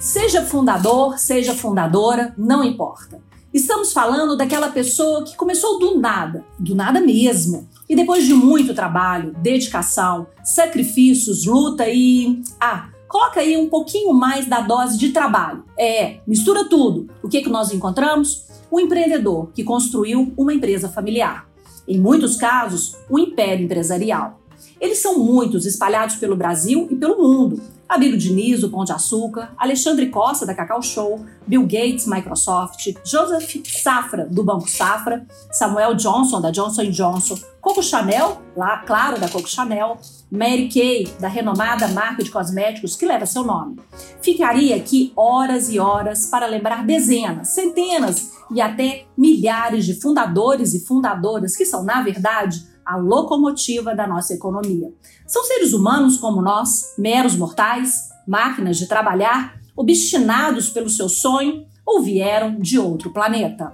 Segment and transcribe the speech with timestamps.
[0.00, 3.20] Seja fundador, seja fundadora, não importa.
[3.52, 8.72] Estamos falando daquela pessoa que começou do nada, do nada mesmo, e depois de muito
[8.72, 12.42] trabalho, dedicação, sacrifícios, luta e.
[12.58, 15.64] Ah, coloca aí um pouquinho mais da dose de trabalho.
[15.78, 17.06] É, mistura tudo.
[17.22, 18.46] O que, que nós encontramos?
[18.70, 21.46] O empreendedor que construiu uma empresa familiar.
[21.86, 24.40] Em muitos casos, um império empresarial.
[24.80, 27.60] Eles são muitos, espalhados pelo Brasil e pelo mundo.
[27.90, 33.66] Abílio Diniz, do Pão de Açúcar, Alexandre Costa, da Cacau Show, Bill Gates, Microsoft, Joseph
[33.66, 39.48] Safra, do Banco Safra, Samuel Johnson, da Johnson Johnson, Coco Chanel, lá, claro, da Coco
[39.48, 39.98] Chanel,
[40.30, 43.80] Mary Kay, da renomada marca de cosméticos que leva seu nome.
[44.22, 50.86] Ficaria aqui horas e horas para lembrar dezenas, centenas e até milhares de fundadores e
[50.86, 54.92] fundadoras que são, na verdade, a locomotiva da nossa economia.
[55.24, 62.02] São seres humanos como nós, meros mortais, máquinas de trabalhar, obstinados pelo seu sonho ou
[62.02, 63.72] vieram de outro planeta.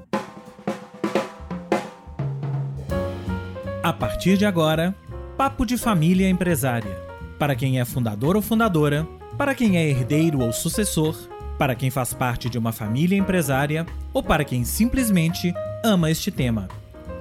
[3.83, 4.95] A partir de agora,
[5.34, 7.03] Papo de Família Empresária.
[7.39, 9.08] Para quem é fundador ou fundadora,
[9.39, 11.17] para quem é herdeiro ou sucessor,
[11.58, 16.69] para quem faz parte de uma família empresária ou para quem simplesmente ama este tema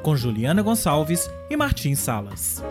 [0.06, 2.64] com Juliana Gonçalves e Martim Salas.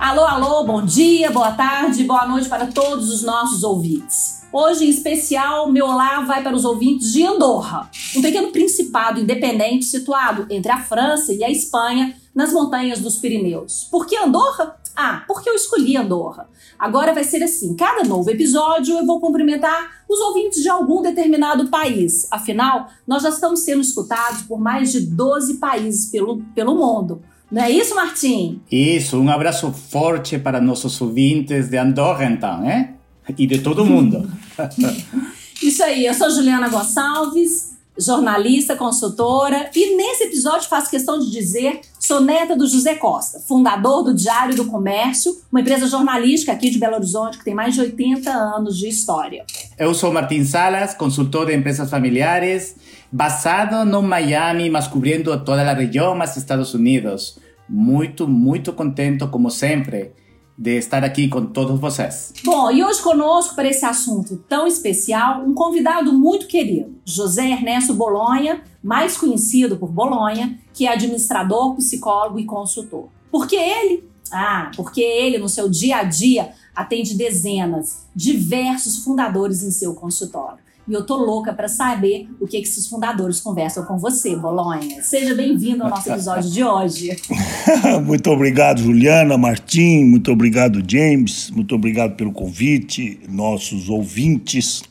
[0.00, 4.42] Alô, alô, bom dia, boa tarde, boa noite para todos os nossos ouvintes.
[4.52, 9.84] Hoje, em especial, meu olá vai para os ouvintes de Andorra, um pequeno principado independente
[9.84, 13.88] situado entre a França e a Espanha, nas montanhas dos Pirineus.
[13.90, 14.76] Por que Andorra?
[14.94, 16.48] Ah, porque eu escolhi Andorra.
[16.78, 21.66] Agora vai ser assim: cada novo episódio eu vou cumprimentar os ouvintes de algum determinado
[21.66, 22.28] país.
[22.30, 27.20] Afinal, nós já estamos sendo escutados por mais de 12 países pelo, pelo mundo.
[27.50, 28.62] Não é isso, Martim?
[28.70, 32.94] Isso, um abraço forte para nossos ouvintes de Andorra, então, né?
[33.36, 34.30] E de todo mundo.
[35.60, 37.67] isso aí, eu sou Juliana Gonçalves
[37.98, 44.04] jornalista, consultora, e nesse episódio faço questão de dizer sou neta do José Costa, fundador
[44.04, 47.80] do Diário do Comércio, uma empresa jornalística aqui de Belo Horizonte que tem mais de
[47.80, 49.44] 80 anos de história.
[49.78, 52.76] Eu sou Martin Salas, consultor de empresas familiares,
[53.12, 57.38] basado no Miami, mas cobrindo toda a região, mas Estados Unidos.
[57.68, 60.12] Muito, muito contente, como sempre
[60.58, 62.32] de estar aqui com todos vocês.
[62.44, 67.94] Bom, e hoje conosco para esse assunto tão especial, um convidado muito querido, José Ernesto
[67.94, 73.08] Bolonha, mais conhecido por Bolonha, que é administrador, psicólogo e consultor.
[73.30, 74.08] Por que ele?
[74.32, 80.58] Ah, porque ele, no seu dia a dia, atende dezenas, diversos fundadores em seu consultório.
[80.88, 85.02] E eu tô louca para saber o que, que esses fundadores conversam com você, Bolonha.
[85.02, 87.14] Seja bem-vindo ao nosso episódio de hoje.
[88.06, 94.82] muito obrigado, Juliana, Martim, muito obrigado, James, muito obrigado pelo convite, nossos ouvintes.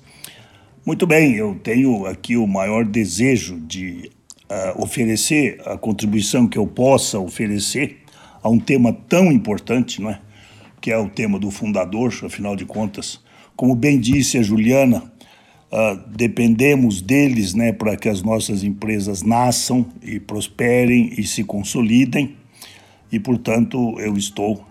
[0.85, 4.11] Muito bem, eu tenho aqui o maior desejo de
[4.51, 8.03] uh, oferecer a contribuição que eu possa oferecer
[8.43, 10.21] a um tema tão importante, não é?
[10.79, 13.19] Que é o tema do fundador, afinal de contas.
[13.55, 15.11] Como bem disse a Juliana,
[15.69, 22.37] Uh, dependemos deles né, para que as nossas empresas nasçam e prosperem e se consolidem.
[23.11, 24.65] E, portanto, eu estou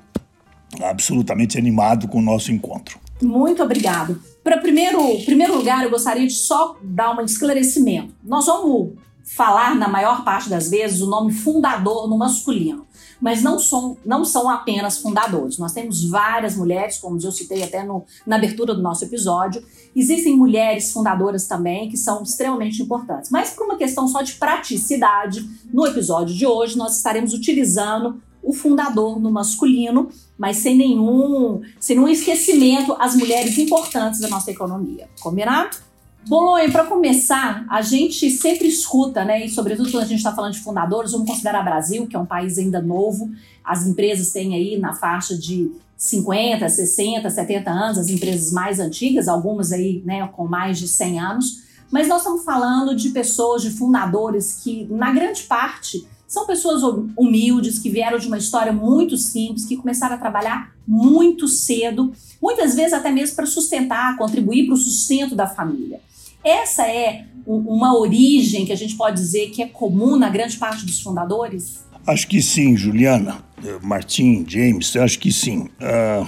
[0.82, 2.98] absolutamente animado com o nosso encontro.
[3.22, 4.20] Muito obrigado.
[4.42, 8.14] Para primeiro, primeiro lugar, eu gostaria de só dar um esclarecimento.
[8.22, 12.85] Nós vamos falar, na maior parte das vezes, o nome fundador no masculino
[13.20, 15.58] mas não são, não são apenas fundadores.
[15.58, 19.62] Nós temos várias mulheres, como eu citei até no, na abertura do nosso episódio.
[19.94, 23.30] Existem mulheres fundadoras também que são extremamente importantes.
[23.30, 28.52] Mas por uma questão só de praticidade, no episódio de hoje nós estaremos utilizando o
[28.52, 35.08] fundador no masculino, mas sem nenhum, sem nenhum esquecimento as mulheres importantes da nossa economia.
[35.20, 35.85] Combinado?
[36.28, 40.54] Bolonha, para começar, a gente sempre escuta, né, e sobretudo quando a gente está falando
[40.54, 43.30] de fundadores, vamos considerar Brasil, que é um país ainda novo,
[43.64, 49.28] as empresas têm aí na faixa de 50, 60, 70 anos, as empresas mais antigas,
[49.28, 51.62] algumas aí né, com mais de 100 anos,
[51.92, 56.82] mas nós estamos falando de pessoas, de fundadores que, na grande parte, são pessoas
[57.16, 62.12] humildes, que vieram de uma história muito simples, que começaram a trabalhar muito cedo,
[62.42, 66.00] muitas vezes até mesmo para sustentar, contribuir para o sustento da família.
[66.46, 70.86] Essa é uma origem que a gente pode dizer que é comum na grande parte
[70.86, 71.84] dos fundadores?
[72.06, 75.68] Acho que sim, Juliana, eh, Martim, James, acho que sim.
[75.80, 76.24] Uh,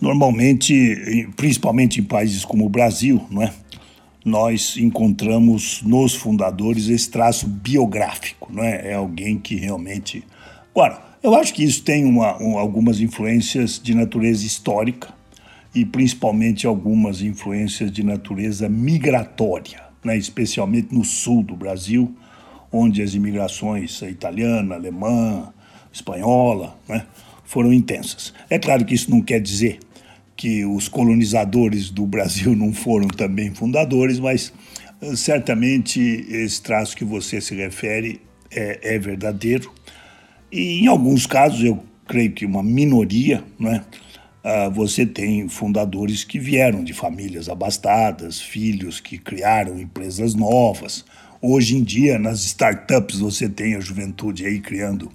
[0.00, 3.54] normalmente, principalmente em países como o Brasil, não é?
[4.24, 8.90] nós encontramos nos fundadores esse traço biográfico, não é?
[8.90, 10.24] É alguém que realmente.
[10.74, 15.19] Agora, Eu acho que isso tem uma, um, algumas influências de natureza histórica
[15.74, 20.16] e principalmente algumas influências de natureza migratória, né?
[20.16, 22.14] especialmente no sul do Brasil,
[22.72, 25.52] onde as imigrações italiana, alemã,
[25.92, 27.06] espanhola né?
[27.44, 28.32] foram intensas.
[28.48, 29.78] É claro que isso não quer dizer
[30.36, 34.52] que os colonizadores do Brasil não foram também fundadores, mas
[35.02, 36.00] eh, certamente
[36.30, 39.70] esse traço que você se refere é, é verdadeiro.
[40.50, 43.84] E em alguns casos, eu creio que uma minoria, né,
[44.72, 51.04] você tem fundadores que vieram de famílias abastadas, filhos que criaram empresas novas.
[51.42, 55.10] Hoje em dia, nas startups, você tem a juventude aí criando,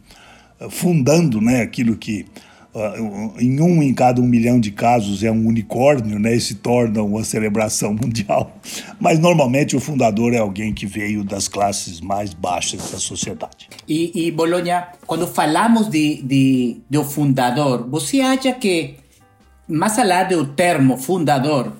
[0.59, 2.25] uh, fundando né, aquilo que
[2.73, 6.55] uh, em um em cada um milhão de casos é um unicórnio, né, e se
[6.55, 8.59] torna uma celebração mundial.
[8.99, 13.69] Mas normalmente o fundador é alguém que veio das classes mais baixas da sociedade.
[13.87, 14.35] E, e
[15.05, 18.95] quando falamos de, de, do fundador, você acha que,
[19.67, 21.73] mais além do termo fundador,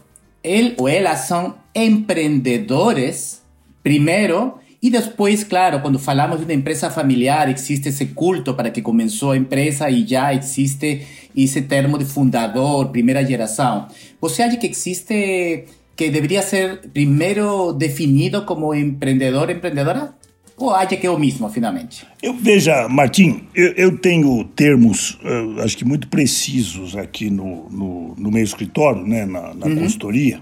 [0.44, 3.42] ele ou ela são empreendedores,
[3.84, 8.84] primeiro, e depois, claro, quando falamos de uma empresa familiar, existe esse culto para que
[8.84, 11.06] começou a empresa e já existe
[11.36, 13.88] esse termo de fundador, primeira geração.
[14.22, 15.66] Você acha que existe,
[15.96, 20.14] que deveria ser primeiro definido como empreendedor, empreendedora?
[20.58, 22.06] Ou acha que é o mesmo, finalmente?
[22.24, 28.16] Eu, veja, Martim, eu, eu tenho termos, uh, acho que muito precisos aqui no, no,
[28.18, 29.76] no meu escritório, né, na, na uhum.
[29.80, 30.40] consultoria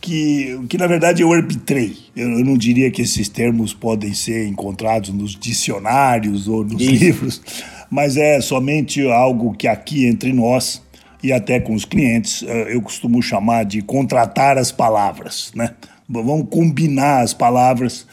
[0.00, 1.96] que, que na verdade eu arbitrei.
[2.16, 6.90] Eu, eu, não diria que esses termos podem ser encontrados nos dicionários ou nos Isso.
[6.90, 7.42] livros,
[7.90, 10.82] mas é somente algo que aqui entre nós
[11.22, 15.74] e até com os clientes eh, eu costumo chamar de contratar as palavras, né?
[16.08, 18.06] Vamos combinar as palavras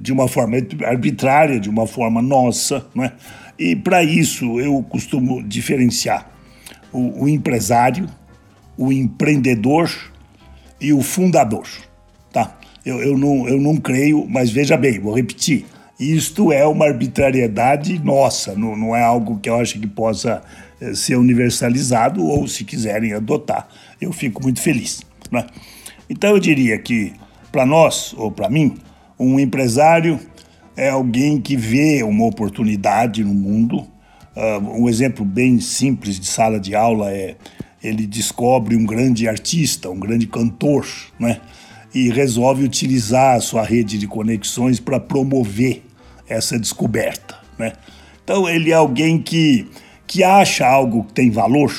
[0.00, 3.12] de uma forma arbitrária, de uma forma nossa, né?
[3.58, 6.30] E para isso eu costumo diferenciar
[6.92, 8.08] o, o empresário,
[8.76, 9.90] o empreendedor
[10.80, 11.66] e o fundador.
[12.32, 12.56] Tá?
[12.86, 15.66] Eu, eu, não, eu não creio, mas veja bem, vou repetir.
[15.98, 20.42] Isto é uma arbitrariedade nossa, não, não é algo que eu acho que possa
[20.80, 23.68] eh, ser universalizado ou, se quiserem adotar,
[24.00, 25.02] eu fico muito feliz.
[25.32, 25.44] Né?
[26.08, 27.12] Então, eu diria que,
[27.50, 28.76] para nós, ou para mim,
[29.18, 30.20] um empresário
[30.76, 33.86] é alguém que vê uma oportunidade no mundo.
[34.36, 37.36] Uh, um exemplo bem simples de sala de aula é
[37.82, 40.86] ele descobre um grande artista, um grande cantor,
[41.18, 41.40] né?
[41.94, 45.82] E resolve utilizar a sua rede de conexões para promover
[46.28, 47.72] essa descoberta, né?
[48.22, 49.66] Então ele é alguém que,
[50.06, 51.72] que acha algo que tem valor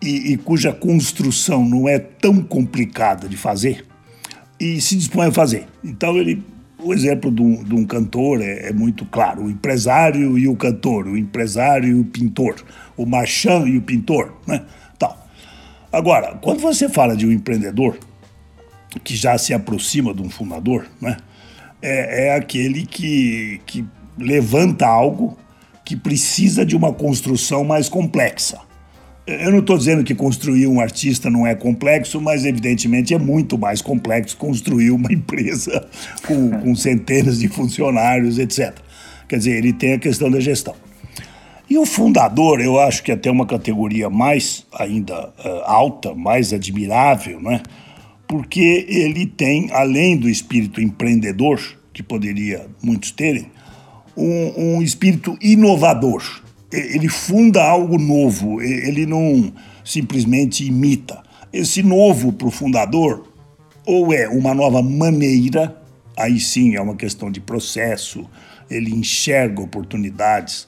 [0.00, 3.84] e, e cuja construção não é tão complicada de fazer
[4.62, 5.66] e se dispõe a fazer.
[5.84, 6.42] Então ele
[6.84, 10.56] o exemplo de um, de um cantor é, é, muito claro: o empresário e o
[10.56, 12.56] cantor, o empresário e o pintor,
[12.96, 14.34] o marchand e o pintor.
[14.46, 14.62] Né?
[15.92, 17.98] Agora, quando você fala de um empreendedor
[19.04, 21.18] que já se aproxima de um fundador, né,
[21.82, 23.84] é, é aquele que, que
[24.16, 25.36] levanta algo
[25.84, 28.58] que precisa de uma construção mais complexa.
[29.26, 33.56] Eu não estou dizendo que construir um artista não é complexo, mas evidentemente é muito
[33.56, 35.86] mais complexo construir uma empresa
[36.26, 38.74] com, com centenas de funcionários, etc.
[39.28, 40.74] Quer dizer, ele tem a questão da gestão.
[41.70, 46.52] E o fundador, eu acho que é até uma categoria mais ainda uh, alta, mais
[46.52, 47.62] admirável, né?
[48.32, 51.60] porque ele tem, além do espírito empreendedor,
[51.92, 53.46] que poderia muitos terem,
[54.16, 56.22] um, um espírito inovador.
[56.72, 59.52] Ele funda algo novo, ele não
[59.84, 61.22] simplesmente imita.
[61.52, 63.28] Esse novo para o fundador,
[63.84, 65.76] ou é uma nova maneira,
[66.16, 68.26] aí sim é uma questão de processo,
[68.70, 70.66] ele enxerga oportunidades,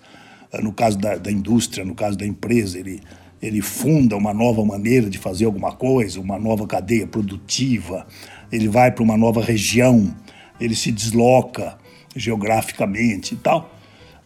[0.63, 3.01] no caso da, da indústria, no caso da empresa, ele,
[3.41, 8.07] ele funda uma nova maneira de fazer alguma coisa, uma nova cadeia produtiva,
[8.53, 10.15] ele vai para uma nova região,
[10.61, 11.79] ele se desloca
[12.15, 13.74] geograficamente e tal.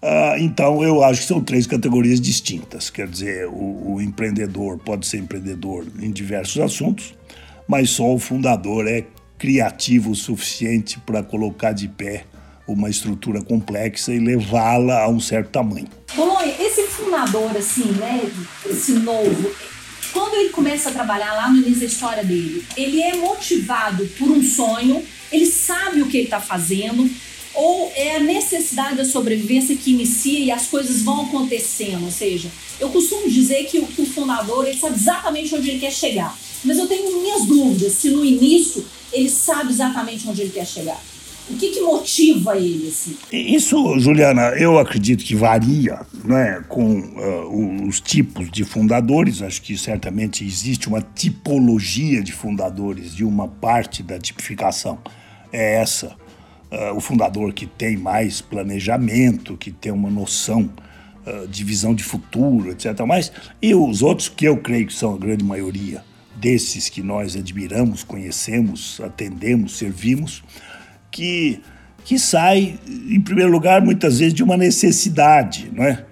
[0.01, 2.89] Uh, então, eu acho que são três categorias distintas.
[2.89, 7.15] Quer dizer, o, o, empreendedor pode ser empreendedor em diversos assuntos,
[7.67, 9.05] mas só o fundador é
[9.37, 12.25] criativo o suficiente para colocar de pé
[12.67, 15.89] uma estrutura complexa e levá-la a um certo tamanho.
[16.15, 18.31] Bolonha, esse fundador, assim, né,
[18.67, 19.51] esse novo,
[20.13, 24.29] quando ele começa a trabalhar lá no início da história dele, ele é motivado por
[24.29, 25.03] um sonho,
[25.33, 27.09] ele sabe o que ele está fazendo,
[27.59, 32.05] ou é a necessidade da sobrevivência que inicia e as coisas vão acontecendo?
[32.05, 32.49] Ou seja,
[32.79, 36.39] eu costumo dizer que o, que o fundador ele sabe exatamente onde ele quer chegar,
[36.65, 41.03] mas eu tenho minhas dúvidas se no início ele sabe exatamente onde ele quer chegar.
[41.51, 42.89] O que, que motiva ele?
[42.89, 43.17] Assim?
[43.33, 49.43] Isso, Juliana, eu acredito que varia né, com uh, os tipos de fundadores.
[49.43, 54.99] Acho que certamente existe uma tipologia de fundadores e uma parte da tipificação
[55.51, 56.15] é essa.
[56.71, 60.71] Uh, o fundador que tem mais planejamento, que tem uma noção
[61.27, 62.95] uh, de visão de futuro, etc.
[63.07, 63.33] Mas,
[63.63, 66.03] e os outros que eu creio que são a grande maioria
[66.37, 70.45] desses que nós admiramos, conhecemos, atendemos, servimos,
[71.11, 71.61] que,
[72.05, 76.05] que sai, em primeiro lugar, muitas vezes de uma necessidade, não é?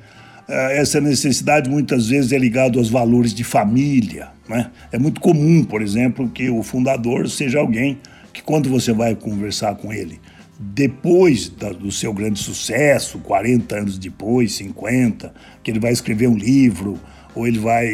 [0.49, 4.29] Ah, essa necessidade muitas vezes é ligada aos valores de família.
[4.49, 4.71] Né?
[4.93, 7.99] É muito comum, por exemplo, que o fundador seja alguém
[8.33, 10.21] que, quando você vai conversar com ele,
[10.59, 15.33] depois do seu grande sucesso, 40 anos depois, 50,
[15.63, 16.99] que ele vai escrever um livro,
[17.35, 17.89] ou ele vai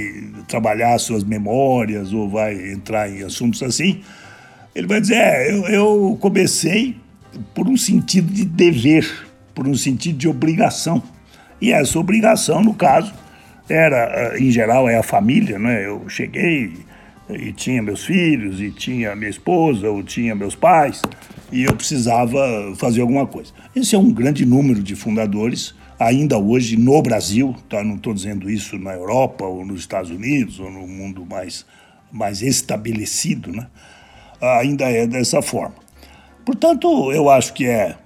[0.47, 4.03] trabalhar suas memórias, ou vai entrar em assuntos assim,
[4.75, 6.97] ele vai dizer: é, eu, eu comecei
[7.55, 11.03] por um sentido de dever, por um sentido de obrigação.
[11.61, 13.13] E essa obrigação, no caso,
[13.69, 15.87] era, em geral, é a família, né?
[15.87, 16.73] Eu cheguei
[17.31, 21.01] e tinha meus filhos, e tinha minha esposa, ou tinha meus pais,
[21.53, 22.41] e eu precisava
[22.77, 23.53] fazer alguma coisa.
[23.77, 27.85] Esse é um grande número de fundadores, ainda hoje no Brasil, tá?
[27.85, 31.67] não estou dizendo isso na Europa, ou nos Estados Unidos, ou no mundo mais,
[32.11, 33.67] mais estabelecido, né?
[34.41, 35.77] ainda é dessa forma.
[36.45, 37.97] Portanto, eu acho que é.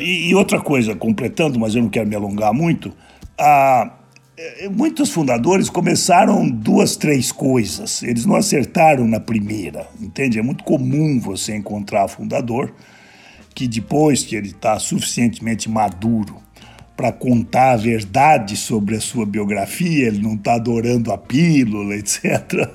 [0.00, 2.92] E, outra coisa, completando, mas eu não quero me alongar muito,
[3.36, 3.92] a,
[4.70, 8.02] muitos fundadores começaram duas, três coisas.
[8.02, 10.38] Eles não acertaram na primeira, entende?
[10.38, 12.72] É muito comum você encontrar fundador
[13.54, 16.36] que depois que ele está suficientemente maduro
[16.96, 22.68] para contar a verdade sobre a sua biografia, ele não está adorando a pílula, etc.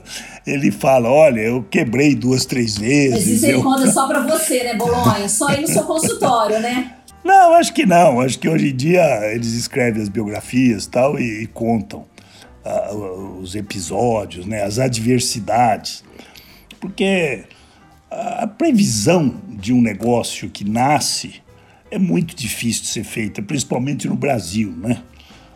[0.47, 3.11] Ele fala: Olha, eu quebrei duas, três vezes.
[3.11, 5.29] Mas isso ele conta só para você, né, Bolonha?
[5.29, 6.93] Só aí no seu consultório, né?
[7.25, 8.21] Não, acho que não.
[8.21, 9.01] Acho que hoje em dia
[9.33, 12.05] eles escrevem as biografias tal, e, e contam
[12.63, 16.03] uh, os episódios, né, as adversidades.
[16.79, 17.43] Porque
[18.11, 21.41] a previsão de um negócio que nasce
[21.89, 25.01] é muito difícil de ser feita, principalmente no Brasil, né?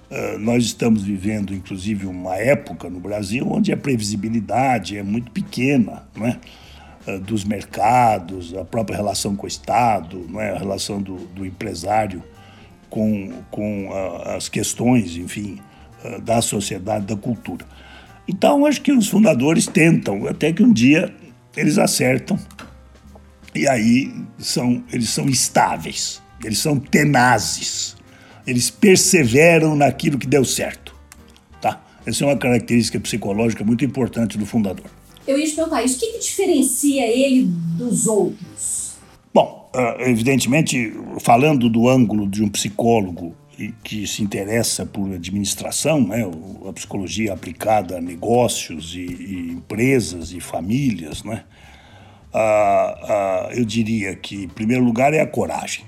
[0.09, 6.03] Uh, nós estamos vivendo, inclusive, uma época no Brasil onde a previsibilidade é muito pequena,
[6.15, 6.39] né?
[7.15, 10.51] Uh, dos mercados, a própria relação com o Estado, né?
[10.51, 12.23] a relação do, do empresário
[12.89, 15.59] com, com uh, as questões, enfim,
[16.23, 17.65] da sociedade, da cultura.
[18.27, 21.13] Então, acho que os fundadores tentam, até que um dia
[21.57, 22.39] eles acertam
[23.53, 26.21] e aí são, eles são estáveis.
[26.43, 27.95] Eles são tenazes.
[28.45, 30.95] Eles perseveram naquilo que deu certo.
[31.61, 31.81] Tá?
[32.05, 34.85] Essa é uma característica psicológica muito importante do fundador.
[35.29, 35.97] Eu ia te perguntar isso.
[35.97, 37.43] O que, que diferencia ele
[37.77, 38.93] dos outros?
[39.33, 43.35] Bom, ah, evidentemente, falando do ângulo de um psicólogo
[43.83, 46.25] que se interessa por administração, né,
[46.67, 51.43] a psicologia aplicada a negócios e, e empresas e famílias, né,
[52.33, 55.83] ah, ah, eu diria que, em primeiro lugar, é a coragem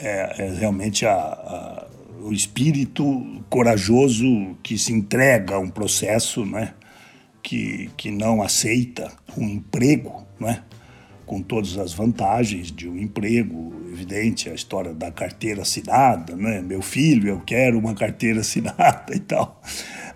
[0.00, 1.86] é, é realmente a, a,
[2.22, 3.04] o espírito
[3.48, 6.74] corajoso que se entrega a um processo, né?
[7.42, 10.62] Que, que não aceita um emprego, né?
[11.30, 16.60] com todas as vantagens de um emprego, evidente, a história da carteira assinada, né?
[16.60, 19.62] Meu filho, eu quero uma carteira assinada e tal.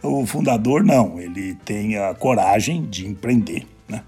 [0.02, 4.02] O fundador não, ele tem a coragem de empreender, né?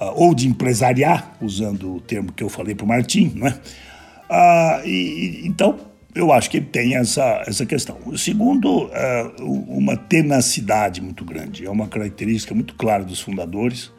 [0.00, 3.60] Ah, ou de empresariar, usando o termo que eu falei para o Martim, né?
[4.30, 5.78] Ah, e, então,
[6.14, 7.98] eu acho que ele tem essa, essa questão.
[8.06, 11.66] O segundo, é uma tenacidade muito grande.
[11.66, 13.90] É uma característica muito clara dos fundadores,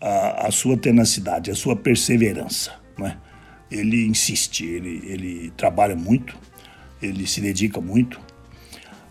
[0.00, 2.72] a, a sua tenacidade, a sua perseverança.
[2.98, 3.16] Né?
[3.70, 6.36] Ele insiste, ele, ele trabalha muito,
[7.00, 8.20] ele se dedica muito.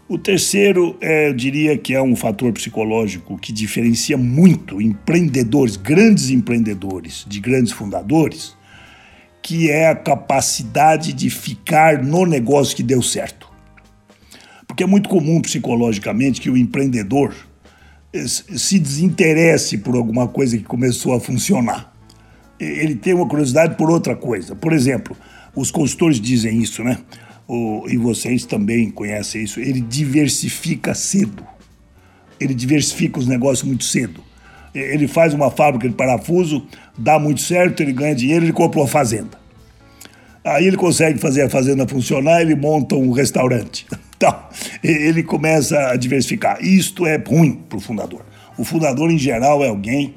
[0.09, 6.29] O terceiro, é, eu diria que é um fator psicológico que diferencia muito empreendedores, grandes
[6.29, 8.55] empreendedores, de grandes fundadores,
[9.43, 13.51] que é a capacidade de ficar no negócio que deu certo.
[14.65, 17.35] Porque é muito comum psicologicamente que o empreendedor
[18.25, 21.93] se desinteresse por alguma coisa que começou a funcionar.
[22.57, 24.55] Ele tem uma curiosidade por outra coisa.
[24.55, 25.15] Por exemplo,
[25.53, 26.97] os consultores dizem isso, né?
[27.45, 29.59] O, e vocês também conhecem isso.
[29.59, 31.45] Ele diversifica cedo.
[32.39, 34.23] Ele diversifica os negócios muito cedo.
[34.73, 36.65] Ele faz uma fábrica de parafuso,
[36.97, 39.37] dá muito certo, ele ganha dinheiro, ele compra uma fazenda.
[40.43, 43.85] Aí ele consegue fazer a fazenda funcionar, ele monta um restaurante.
[44.23, 44.41] Então,
[44.81, 46.57] ele começa a diversificar.
[46.63, 48.21] Isto é ruim para o fundador.
[48.57, 50.15] O fundador, em geral, é alguém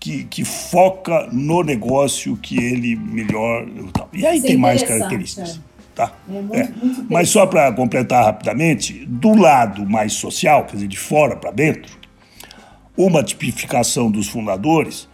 [0.00, 3.66] que, que foca no negócio que ele melhor.
[4.14, 5.56] E aí tem é mais características.
[5.58, 5.74] É.
[5.94, 6.12] Tá?
[6.28, 6.68] É muito, é.
[6.82, 11.50] Muito Mas só para completar rapidamente, do lado mais social, quer dizer, de fora para
[11.50, 11.98] dentro,
[12.96, 15.08] uma tipificação dos fundadores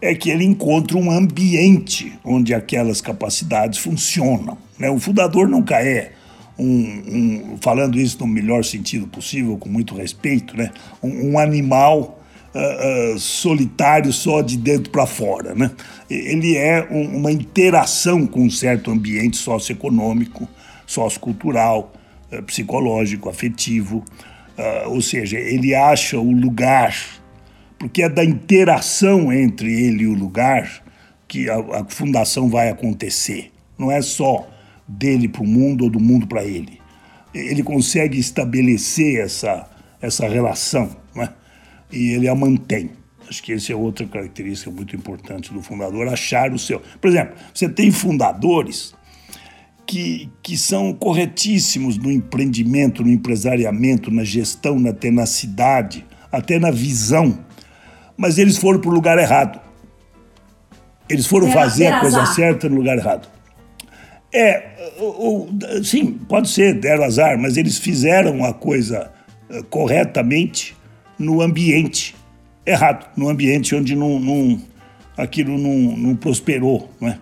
[0.00, 4.58] é que ele encontra um ambiente onde aquelas capacidades funcionam.
[4.78, 4.90] Né?
[4.90, 6.12] O fundador nunca é
[6.58, 10.70] um, um, falando isso no melhor sentido possível, com muito respeito, né?
[11.02, 12.22] um, um animal
[12.54, 15.54] uh, uh, solitário só de dentro para fora.
[15.54, 15.70] Né?
[16.08, 20.48] Ele é um, uma interação com um certo ambiente socioeconômico,
[20.86, 21.92] sociocultural,
[22.30, 24.04] uh, psicológico, afetivo,
[24.86, 26.94] ou seja, ele acha o lugar,
[27.78, 30.82] porque é da interação entre ele e o lugar
[31.26, 33.50] que a, a fundação vai acontecer.
[33.78, 34.48] Não é só
[34.86, 36.80] dele para o mundo ou do mundo para ele.
[37.34, 39.68] Ele consegue estabelecer essa,
[40.00, 41.30] essa relação né?
[41.90, 42.90] e ele a mantém.
[43.28, 46.80] Acho que essa é outra característica muito importante do fundador, achar o seu.
[47.00, 48.94] Por exemplo, você tem fundadores
[49.86, 57.38] que, que são corretíssimos no empreendimento, no empresariamento, na gestão, na tenacidade, até na visão,
[58.16, 59.60] mas eles foram para o lugar errado.
[61.08, 63.28] Eles foram fazer a coisa certa no lugar errado.
[64.32, 65.48] É, ou,
[65.82, 69.10] sim, pode ser, deram azar, mas eles fizeram a coisa
[69.48, 70.74] uh, corretamente
[71.18, 72.16] no ambiente
[72.66, 74.60] errado, no ambiente onde não, não
[75.16, 76.90] aquilo não, não prosperou.
[77.00, 77.18] Né?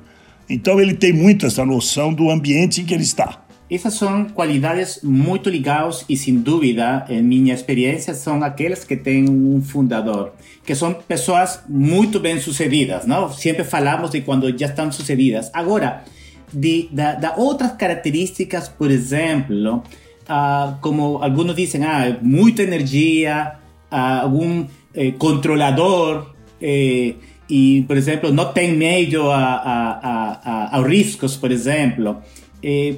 [0.49, 3.42] Então ele tem muito essa noção do ambiente em que ele está.
[3.73, 9.31] Essas são qualidades muito ligadas e, sem dúvida, em minha experiência, são aquelas que têm
[9.31, 13.33] um fundador, que são pessoas muito bem sucedidas, não?
[13.33, 15.51] Sempre falamos de quando já estão sucedidas.
[15.55, 16.05] Agora,
[16.53, 16.91] de,
[17.39, 23.55] outras características, por exemplo, uh, como alguns dizem, ah, muita energia,
[23.91, 27.15] uh, algum eh, controlador, eh,
[27.49, 32.23] e, por exemplo, não tem medo a, a, a, a riscos, por exemplo.
[32.63, 32.97] Eh,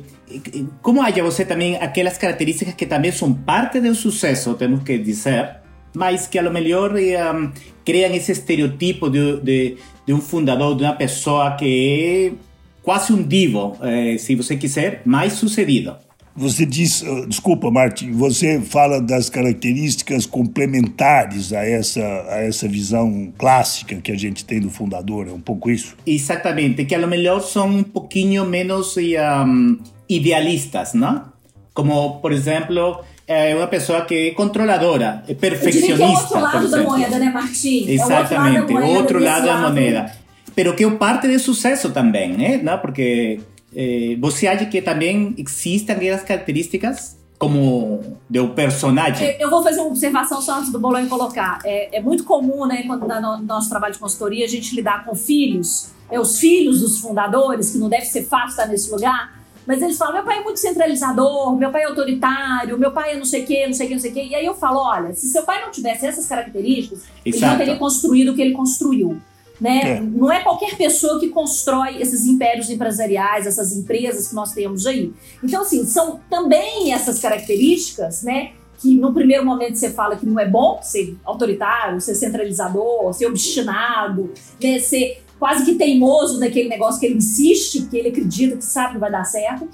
[0.83, 5.57] como acha você também aquelas características que também são parte do sucesso, temos que dizer,
[5.94, 7.53] mas que a lo melhor um,
[7.85, 13.22] criam esse estereotipo de, de, de um fundador, de uma pessoa que é quase um
[13.22, 15.96] divo, eh, se você quiser, mais sucedido.
[16.37, 23.33] Você diz, uh, desculpa, Martin, você fala das características complementares a essa, a essa visão
[23.38, 25.97] clássica que a gente tem do fundador, é um pouco isso?
[26.05, 31.33] Exatamente, que a lo melhor são um pouquinho menos um, idealistas, não?
[31.73, 36.03] Como, por exemplo, é uma pessoa que é controladora, é perfeccionista.
[36.03, 37.88] é o outro lado da moeda, né, Martim?
[37.88, 42.61] Exatamente, é o outro lado da moneda pero que é parte do sucesso também, né?
[42.62, 42.79] Não?
[42.79, 43.40] Porque
[43.75, 49.37] eh, você acha que também existem aquelas características como do personagem?
[49.39, 51.59] Eu vou fazer uma observação só antes do Bolonha colocar.
[51.65, 55.05] É, é muito comum, né, quando dá no nosso trabalho de consultoria, a gente lidar
[55.05, 59.45] com filhos, é, os filhos dos fundadores, que não deve ser fácil estar nesse lugar,
[59.67, 63.17] mas eles falam: meu pai é muito centralizador, meu pai é autoritário, meu pai é
[63.17, 64.25] não sei o quê, não sei o quê, não sei o quê.
[64.31, 67.45] E aí eu falo: olha, se seu pai não tivesse essas características, Exato.
[67.45, 69.21] ele não teria construído o que ele construiu.
[69.61, 69.99] Né?
[69.99, 70.01] É.
[70.01, 75.12] Não é qualquer pessoa que constrói esses impérios empresariais, essas empresas que nós temos aí.
[75.43, 78.53] Então, assim, são também essas características, né?
[78.79, 83.27] Que no primeiro momento você fala que não é bom ser autoritário, ser centralizador, ser
[83.27, 84.79] obstinado, né?
[84.81, 88.99] ser quase que teimoso naquele negócio que ele insiste, porque ele acredita que sabe que
[88.99, 89.69] vai dar certo.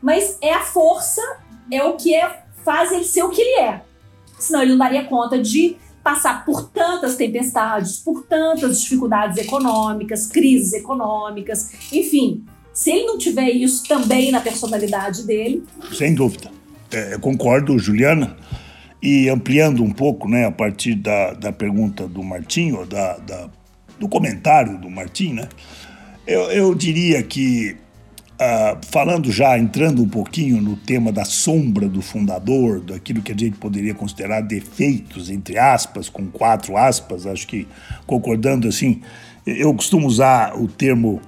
[0.00, 1.22] Mas é a força,
[1.70, 3.82] é o que é, faz ele ser o que ele é.
[4.38, 10.74] Senão ele não daria conta de passar por tantas tempestades, por tantas dificuldades econômicas, crises
[10.74, 12.44] econômicas, enfim.
[12.74, 15.64] Se ele não tiver isso também na personalidade dele.
[15.92, 16.50] Sem dúvida.
[16.92, 18.36] É, concordo, Juliana.
[19.02, 23.50] E ampliando um pouco, né, a partir da, da pergunta do Martinho, da, da,
[23.98, 25.48] do comentário do Martim, né,
[26.26, 27.76] eu, eu diria que
[28.34, 33.34] Uh, falando já, entrando um pouquinho no tema da sombra do fundador, daquilo que a
[33.36, 37.68] gente poderia considerar defeitos, entre aspas, com quatro aspas, acho que
[38.08, 39.00] concordando assim,
[39.46, 41.20] eu costumo usar o termo.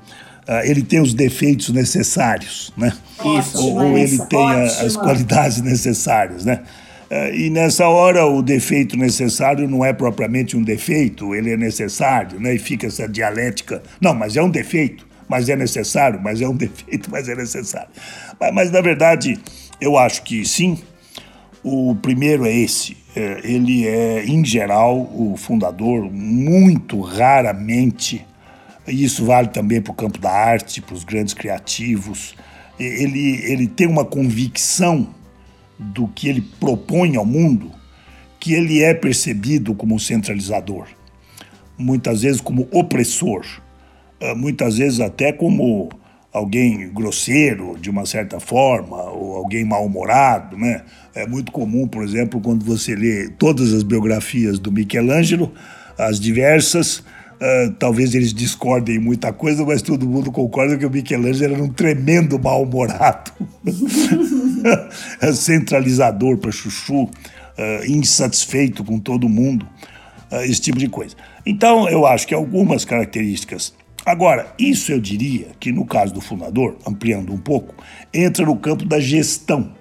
[0.49, 2.93] Uh, ele tem os defeitos necessários, né?
[3.39, 3.59] Isso.
[3.59, 6.63] Ou, ou ele tem a, as qualidades necessárias, né?
[7.09, 12.41] Uh, e nessa hora o defeito necessário não é propriamente um defeito, ele é necessário,
[12.41, 12.57] né?
[12.57, 13.81] E fica essa dialética.
[14.01, 17.89] Não, mas é um defeito mas é necessário, mas é um defeito, mas é necessário.
[18.41, 19.39] Mas, mas na verdade,
[19.81, 20.79] eu acho que sim.
[21.63, 22.97] O primeiro é esse.
[23.15, 28.25] É, ele é, em geral, o fundador, muito raramente,
[28.87, 32.37] e isso vale também para o campo da arte, para os grandes criativos,
[32.79, 35.09] ele, ele tem uma convicção
[35.79, 37.73] do que ele propõe ao mundo
[38.39, 40.87] que ele é percebido como centralizador.
[41.79, 43.45] muitas vezes como opressor,
[44.37, 45.91] muitas vezes até como
[46.37, 50.83] alguém grosseiro de uma certa forma ou alguém mal-humorado, né?
[51.15, 55.51] É muito comum, por exemplo, quando você lê todas as biografias do Michelangelo,
[55.97, 61.55] as diversas, uh, talvez eles discordem muita coisa, mas todo mundo concorda que o Michelangelo
[61.55, 63.33] era um tremendo mal-humorado,
[65.33, 67.11] centralizador para chuchu, uh,
[67.89, 69.67] insatisfeito com todo mundo,
[70.31, 71.17] uh, esse tipo de coisa.
[71.47, 73.73] Então, eu acho que algumas características
[74.07, 77.75] Agora, isso eu diria que no caso do fundador, ampliando um pouco,
[78.15, 79.73] entra no campo da gestão,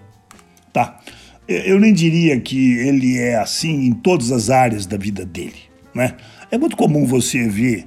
[0.73, 0.99] tá?
[1.47, 5.59] Eu nem diria que ele é assim em todas as áreas da vida dele,
[5.93, 6.15] né?
[6.49, 7.85] É muito comum você ver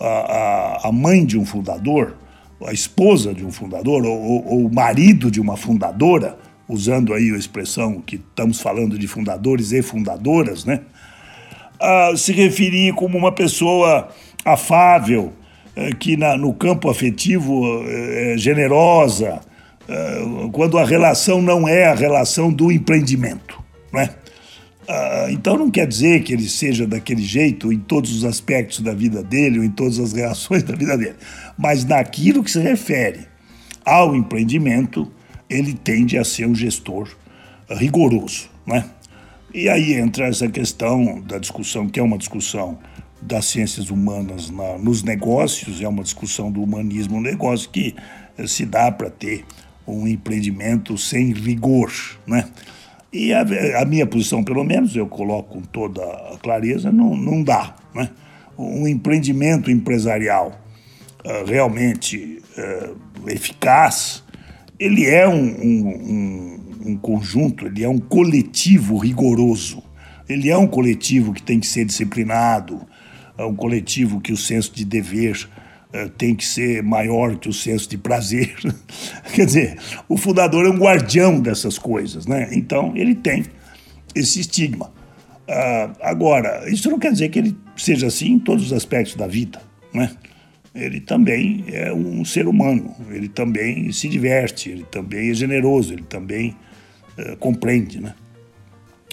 [0.00, 2.16] a, a, a mãe de um fundador,
[2.66, 6.36] a esposa de um fundador ou, o marido de uma fundadora,
[6.68, 10.80] usando aí a expressão que estamos falando de fundadores e fundadoras, né?
[12.16, 14.08] se referir como uma pessoa
[14.44, 15.32] afável,
[15.98, 19.40] que na, no campo afetivo é, é generosa,
[19.88, 23.62] é, quando a relação não é a relação do empreendimento,
[23.92, 24.10] né?
[24.88, 28.94] Ah, então não quer dizer que ele seja daquele jeito em todos os aspectos da
[28.94, 31.16] vida dele ou em todas as reações da vida dele,
[31.58, 33.26] mas naquilo que se refere
[33.84, 35.10] ao empreendimento,
[35.50, 37.08] ele tende a ser um gestor
[37.68, 38.84] rigoroso, né?
[39.52, 42.78] E aí entra essa questão da discussão, que é uma discussão
[43.20, 47.94] das ciências humanas na, nos negócios, é uma discussão do humanismo no negócio que
[48.36, 49.44] eh, se dá para ter
[49.86, 51.92] um empreendimento sem rigor,
[52.26, 52.48] né?
[53.12, 53.46] E a,
[53.80, 58.10] a, minha posição, pelo menos, eu coloco com toda a clareza, não, não dá, né?
[58.58, 60.60] Um empreendimento empresarial
[61.24, 64.24] uh, realmente uh, eficaz,
[64.78, 69.82] ele é um, um, um, um conjunto, ele é um coletivo rigoroso,
[70.28, 72.86] ele é um coletivo que tem que ser disciplinado,
[73.44, 75.48] um coletivo que o senso de dever
[75.92, 78.54] uh, tem que ser maior que o senso de prazer.
[79.34, 82.48] Quer dizer, o fundador é um guardião dessas coisas, né?
[82.52, 83.44] Então ele tem
[84.14, 84.86] esse estigma.
[85.48, 89.26] Uh, agora, isso não quer dizer que ele seja assim em todos os aspectos da
[89.26, 89.60] vida,
[89.92, 90.10] né?
[90.74, 96.02] Ele também é um ser humano, ele também se diverte, ele também é generoso, ele
[96.02, 96.56] também
[97.16, 98.14] uh, compreende, né?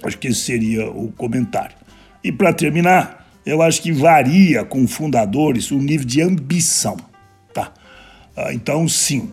[0.03, 1.75] Acho que esse seria o comentário.
[2.23, 6.97] E para terminar, eu acho que varia com fundadores o nível de ambição.
[7.53, 7.73] Tá?
[8.35, 9.31] Ah, então, sim,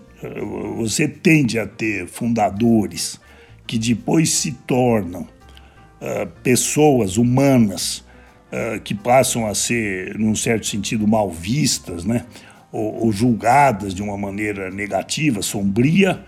[0.77, 3.20] você tende a ter fundadores
[3.66, 8.05] que depois se tornam uh, pessoas humanas
[8.53, 12.27] uh, que passam a ser, num certo sentido, mal vistas, né?
[12.73, 16.25] ou, ou julgadas de uma maneira negativa, sombria,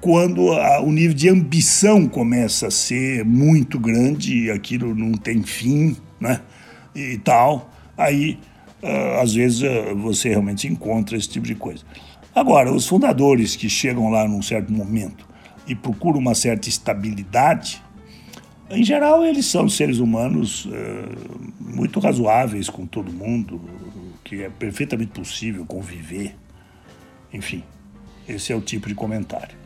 [0.00, 5.42] quando a, o nível de ambição começa a ser muito grande e aquilo não tem
[5.42, 6.40] fim, né?
[6.94, 8.38] E tal, aí
[8.82, 11.84] uh, às vezes uh, você realmente encontra esse tipo de coisa.
[12.34, 15.28] Agora, os fundadores que chegam lá num certo momento
[15.66, 17.82] e procuram uma certa estabilidade,
[18.70, 20.70] em geral eles são seres humanos uh,
[21.60, 23.60] muito razoáveis com todo mundo,
[24.24, 26.34] que é perfeitamente possível conviver.
[27.32, 27.62] Enfim,
[28.28, 29.61] esse é o tipo de comentário.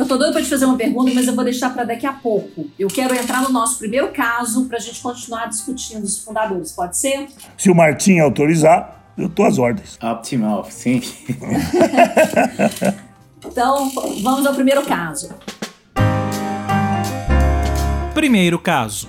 [0.00, 2.12] Eu tô doido para te fazer uma pergunta, mas eu vou deixar para daqui a
[2.14, 2.70] pouco.
[2.78, 6.96] Eu quero entrar no nosso primeiro caso para a gente continuar discutindo os fundadores, pode
[6.96, 7.28] ser?
[7.58, 9.98] Se o Martim autorizar, eu tô às ordens.
[10.02, 11.02] Optimal, sim.
[13.44, 13.90] então,
[14.22, 15.34] vamos ao primeiro caso.
[18.14, 19.06] Primeiro caso.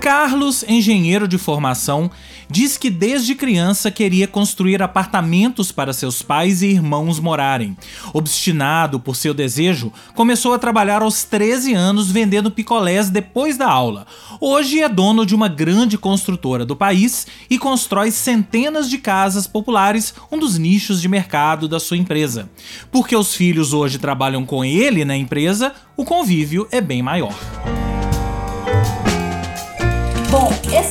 [0.00, 2.08] Carlos, engenheiro de formação,
[2.48, 7.76] diz que desde criança queria construir apartamentos para seus pais e irmãos morarem.
[8.12, 14.06] Obstinado por seu desejo, começou a trabalhar aos 13 anos vendendo picolés depois da aula.
[14.40, 20.14] Hoje é dono de uma grande construtora do país e constrói centenas de casas populares,
[20.30, 22.48] um dos nichos de mercado da sua empresa.
[22.90, 27.34] Porque os filhos hoje trabalham com ele na empresa, o convívio é bem maior.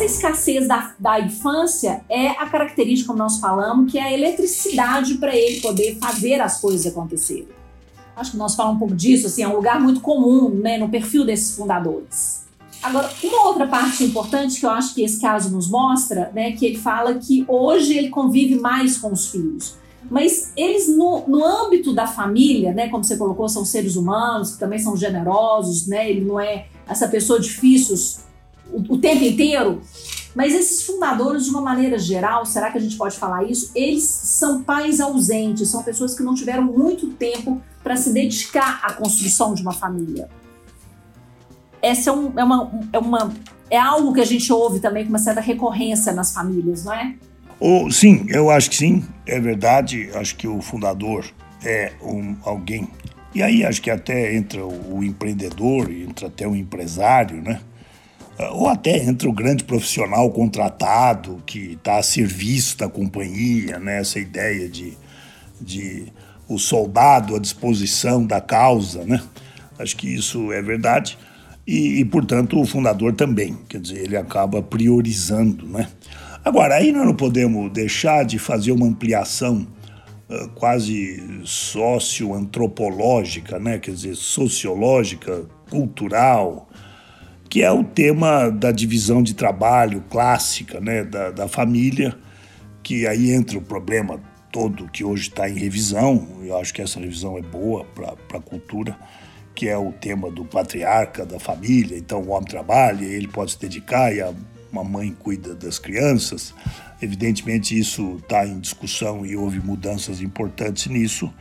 [0.03, 5.15] Essa escassez da, da infância é a característica, como nós falamos, que é a eletricidade
[5.15, 7.47] para ele poder fazer as coisas acontecerem.
[8.15, 10.89] Acho que nós falamos um pouco disso, assim, é um lugar muito comum né, no
[10.89, 12.43] perfil desses fundadores.
[12.81, 16.65] Agora, uma outra parte importante que eu acho que esse caso nos mostra, né, que
[16.65, 19.75] ele fala que hoje ele convive mais com os filhos.
[20.11, 24.59] Mas eles, no, no âmbito da família, né, como você colocou, são seres humanos, que
[24.59, 27.95] também são generosos, né, ele não é essa pessoa difícil
[28.73, 29.81] o, o tempo inteiro.
[30.35, 33.71] Mas esses fundadores, de uma maneira geral, será que a gente pode falar isso?
[33.75, 38.93] Eles são pais ausentes, são pessoas que não tiveram muito tempo para se dedicar à
[38.93, 40.27] construção de uma família.
[41.81, 43.33] Essa é, um, é, uma, é uma
[43.69, 47.15] é algo que a gente ouve também com uma certa recorrência nas famílias, não é?
[47.59, 50.09] Oh, sim, eu acho que sim, é verdade.
[50.13, 51.25] Acho que o fundador
[51.63, 52.87] é um, alguém.
[53.33, 57.61] E aí acho que até entra o, o empreendedor, entra até o empresário, né?
[58.37, 63.99] Ah, ou até entra o grande profissional contratado que está a serviço da companhia, né?
[63.99, 64.97] Essa ideia de,
[65.61, 66.11] de
[66.47, 69.21] o soldado à disposição da causa, né?
[69.77, 71.17] Acho que isso é verdade.
[71.65, 75.87] E, e, portanto, o fundador também, quer dizer, ele acaba priorizando, né?
[76.43, 79.65] Agora, aí nós não podemos deixar de fazer uma ampliação
[80.29, 83.79] uh, quase socioantropológica, né?
[83.79, 86.67] Quer dizer, sociológica, cultural,
[87.53, 92.17] que é o tema da divisão de trabalho clássica né, da, da família,
[92.81, 94.19] que aí entra o problema
[94.51, 98.41] todo que hoje está em revisão, eu acho que essa revisão é boa para a
[98.41, 98.97] cultura,
[99.53, 103.59] que é o tema do patriarca da família, então o homem trabalha, ele pode se
[103.59, 104.33] dedicar e a
[104.71, 106.55] uma mãe cuida das crianças.
[106.99, 111.31] Evidentemente isso está em discussão e houve mudanças importantes nisso,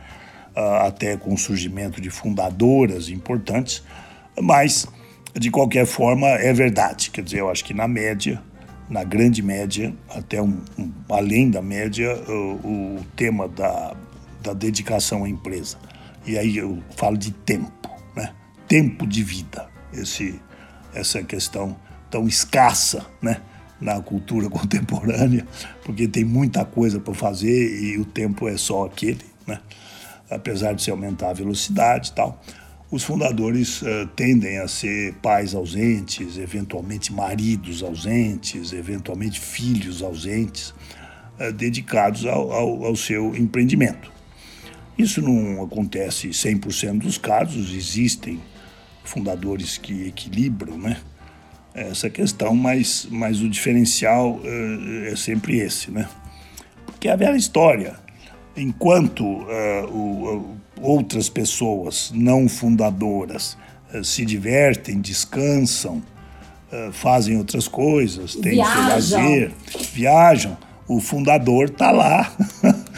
[0.55, 3.81] ah, até com o surgimento de fundadoras importantes,
[4.39, 4.87] mas
[5.39, 7.09] de qualquer forma, é verdade.
[7.09, 8.41] Quer dizer, eu acho que na média,
[8.89, 13.95] na grande média, até um, um, além da média, o, o, tema da,
[14.41, 15.77] da dedicação à empresa.
[16.25, 18.33] E aí eu falo de tempo, né?
[18.67, 19.67] Tempo de vida.
[19.91, 20.39] Esse,
[20.93, 21.75] essa questão
[22.09, 23.41] tão escassa, né?
[23.81, 25.45] Na cultura contemporânea,
[25.83, 29.59] porque tem muita coisa para fazer e o tempo é só aquele, né?
[30.29, 32.39] Apesar de se aumentar a velocidade e tal
[32.93, 40.75] os fundadores uh, tendem a ser pais ausentes, eventualmente maridos ausentes, eventualmente filhos ausentes,
[41.39, 44.11] uh, dedicados ao, ao, ao, seu empreendimento.
[44.95, 48.39] Isso não acontece 100% dos casos, existem
[49.03, 50.97] fundadores que equilibram né,
[51.73, 56.07] essa questão, mas, mas o diferencial uh, é sempre esse, né?
[56.85, 58.02] Porque é a velha história.
[58.55, 59.25] Enquanto
[59.91, 63.57] o, outras pessoas não fundadoras
[63.93, 66.03] eh, se divertem, descansam,
[66.71, 69.51] eh, fazem outras coisas, têm o seu lazer,
[69.93, 70.57] viajam.
[70.85, 72.29] O fundador está lá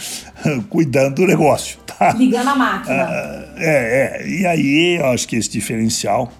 [0.69, 1.77] cuidando do negócio.
[1.85, 2.11] Tá?
[2.13, 3.03] Ligando a máquina.
[3.03, 4.27] Ah, é, é.
[4.27, 6.31] E aí eu acho que esse diferencial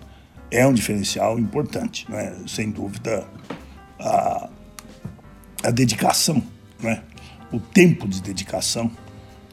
[0.50, 2.34] é um diferencial importante, né?
[2.48, 3.26] sem dúvida.
[4.00, 4.50] A,
[5.64, 6.44] a dedicação,
[6.82, 7.02] né?
[7.52, 8.92] o tempo de dedicação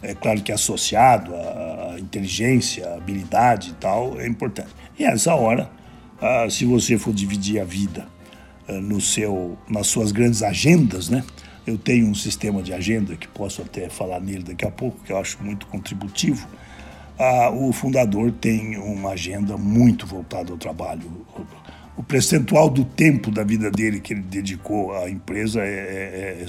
[0.03, 4.69] é claro que associado à inteligência, à habilidade e tal, é importante.
[4.99, 5.71] E nessa hora,
[6.21, 8.07] ah, se você for dividir a vida
[8.69, 11.25] ah, no seu, nas suas grandes agendas, né?
[11.65, 15.13] Eu tenho um sistema de agenda que posso até falar nele daqui a pouco, que
[15.13, 16.49] eu acho muito contributivo.
[17.17, 21.25] Ah, o fundador tem uma agenda muito voltada ao trabalho.
[21.97, 26.47] O percentual do tempo da vida dele que ele dedicou à empresa é, é,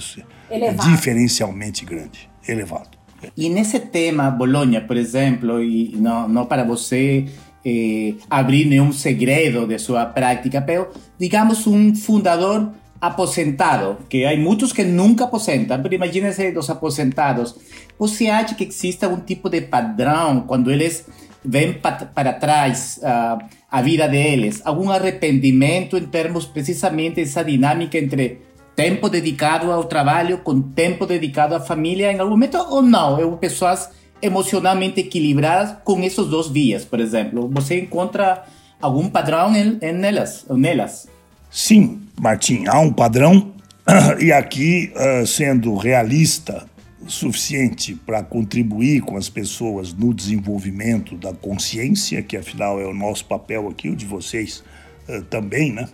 [0.50, 3.03] é, é diferencialmente grande, elevado.
[3.36, 7.26] E nesse tema, Bolonha, por exemplo, e não, não para você
[7.64, 10.86] eh, abrir nenhum segredo de sua prática, mas
[11.18, 17.54] digamos um fundador aposentado, que há muitos que nunca aposentam, mas imagine-se os aposentados.
[17.98, 21.06] Você acha que existe algum tipo de padrão quando eles
[21.44, 24.62] vêm para trás uh, a vida deles?
[24.64, 28.40] Algum arrependimento em termos precisamente dessa dinâmica entre
[28.74, 33.18] tempo dedicado ao trabalho com tempo dedicado à família em algum momento ou não?
[33.18, 37.50] Eu, pessoas emocionalmente equilibradas com esses dois vias, por exemplo.
[37.52, 38.44] Você encontra
[38.80, 41.08] algum padrão em, em nelas, nelas?
[41.50, 43.52] Sim, Martim, há um padrão
[44.18, 46.66] e aqui, uh, sendo realista
[47.06, 53.26] suficiente para contribuir com as pessoas no desenvolvimento da consciência, que afinal é o nosso
[53.26, 54.64] papel aqui, o de vocês
[55.08, 55.86] uh, também, né?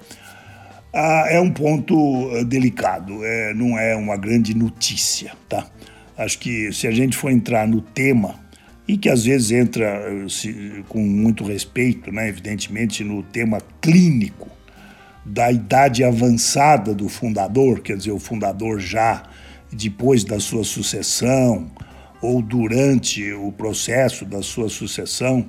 [0.92, 5.66] Ah, é um ponto ah, delicado, é, não é uma grande notícia, tá?
[6.18, 8.34] Acho que se a gente for entrar no tema,
[8.88, 14.48] e que às vezes entra ah, se, com muito respeito, né, evidentemente, no tema clínico
[15.24, 19.22] da idade avançada do fundador, quer dizer, o fundador já
[19.72, 21.70] depois da sua sucessão
[22.20, 25.46] ou durante o processo da sua sucessão,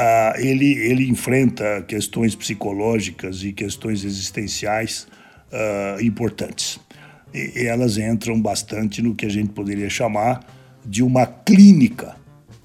[0.00, 5.08] ah, ele, ele enfrenta questões psicológicas e questões existenciais
[5.52, 6.78] ah, importantes.
[7.34, 10.46] E, elas entram bastante no que a gente poderia chamar
[10.86, 12.14] de uma clínica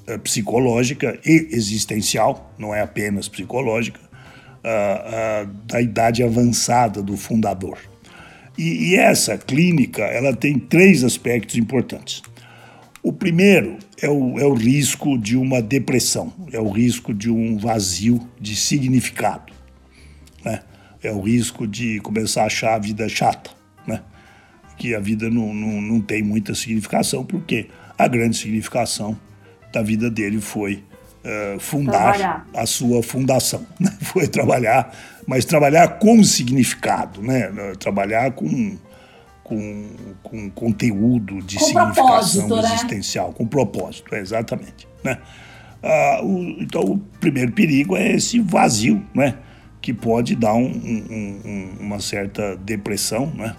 [0.08, 4.00] ah, psicológica e existencial, não é apenas psicológica,
[5.68, 7.78] da idade avançada do fundador.
[8.58, 12.22] E, e essa clínica ela tem três aspectos importantes.
[13.04, 17.58] O primeiro é o, é o risco de uma depressão, é o risco de um
[17.58, 19.52] vazio de significado.
[20.44, 20.62] Né?
[21.04, 23.52] é o risco de começar a achar a vida chata,
[23.86, 24.02] né?
[24.78, 29.20] Que a vida não, não, não tem muita significação, porque a grande significação
[29.72, 30.84] da vida dele foi
[31.24, 32.48] uh, fundar trabalhar.
[32.56, 33.96] a sua fundação, né?
[34.02, 34.96] foi trabalhar,
[35.28, 37.52] mas trabalhar com significado, né?
[37.78, 38.78] Trabalhar com
[39.44, 39.90] com,
[40.24, 42.74] com conteúdo de com significação né?
[42.74, 43.34] existencial, né?
[43.38, 44.88] com propósito, exatamente.
[45.04, 45.18] Né?
[45.84, 49.38] Ah, o, então, o primeiro perigo é esse vazio, né?
[49.82, 53.28] que pode dar um, um, uma certa depressão.
[53.36, 53.54] Né?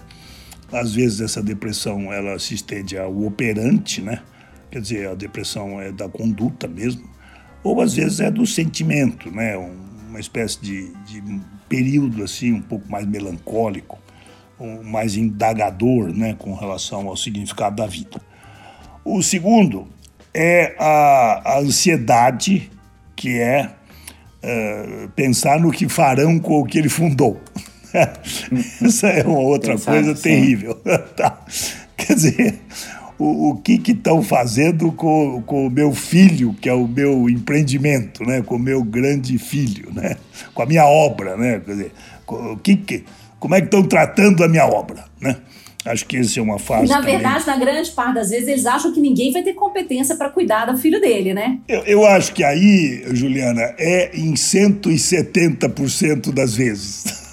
[0.71, 4.21] Às vezes, essa depressão ela se estende ao operante, né?
[4.71, 7.07] quer dizer, a depressão é da conduta mesmo,
[7.63, 9.55] ou às vezes é do sentimento, né?
[10.09, 11.21] uma espécie de, de
[11.69, 13.99] período assim um pouco mais melancólico
[14.83, 18.21] mais indagador né, com relação ao significado da vida.
[19.03, 19.87] O segundo
[20.33, 22.71] é a, a ansiedade,
[23.15, 23.69] que é
[24.43, 27.39] uh, pensar no que farão com o que ele fundou.
[28.83, 30.23] Essa é uma outra Pensar, coisa sim.
[30.23, 30.75] terrível.
[31.15, 31.39] tá?
[31.95, 32.59] Quer dizer,
[33.17, 38.23] o, o que estão fazendo com, com o meu filho, que é o meu empreendimento,
[38.23, 38.41] né?
[38.41, 40.17] com o meu grande filho, né?
[40.53, 41.37] com a minha obra.
[41.37, 41.59] Né?
[41.59, 41.91] Quer dizer,
[42.27, 43.05] o que, que
[43.39, 45.37] como é que estão tratando a minha obra, né?
[45.85, 46.87] Acho que essa é uma fase.
[46.87, 47.13] Na também.
[47.13, 50.65] verdade, na grande parte das vezes, eles acham que ninguém vai ter competência para cuidar
[50.65, 51.59] do filho dele, né?
[51.67, 57.23] Eu, eu, acho que aí, Juliana, é em 170% das vezes.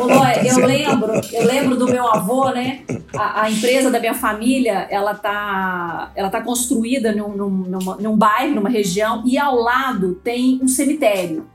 [0.00, 2.80] Lóia, tá eu lembro, eu lembro do meu avô, né?
[3.14, 8.16] A, a, empresa da minha família, ela tá, ela tá construída num, num, numa, num
[8.16, 11.46] bairro, numa região, e ao lado tem um cemitério.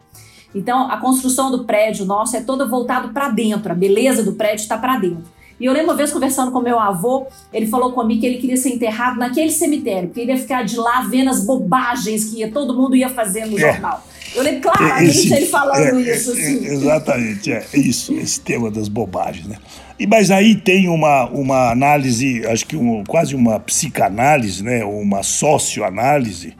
[0.55, 4.63] Então, a construção do prédio nosso é toda voltado para dentro, a beleza do prédio
[4.63, 5.37] está para dentro.
[5.59, 8.57] E eu lembro uma vez conversando com meu avô, ele falou comigo que ele queria
[8.57, 12.51] ser enterrado naquele cemitério, porque ele ia ficar de lá vendo as bobagens que ia,
[12.51, 13.61] todo mundo ia fazer no é.
[13.61, 14.03] jornal.
[14.35, 16.31] Eu lembro claramente esse, ele falando é, isso.
[16.31, 16.67] Assim.
[16.67, 19.57] É, exatamente, é isso, esse tema das bobagens, né?
[19.99, 24.85] E, mas aí tem uma, uma análise, acho que um, quase uma psicanálise, né?
[24.85, 26.55] uma socioanálise,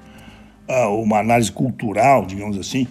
[0.67, 2.88] ah, uma análise cultural, digamos assim,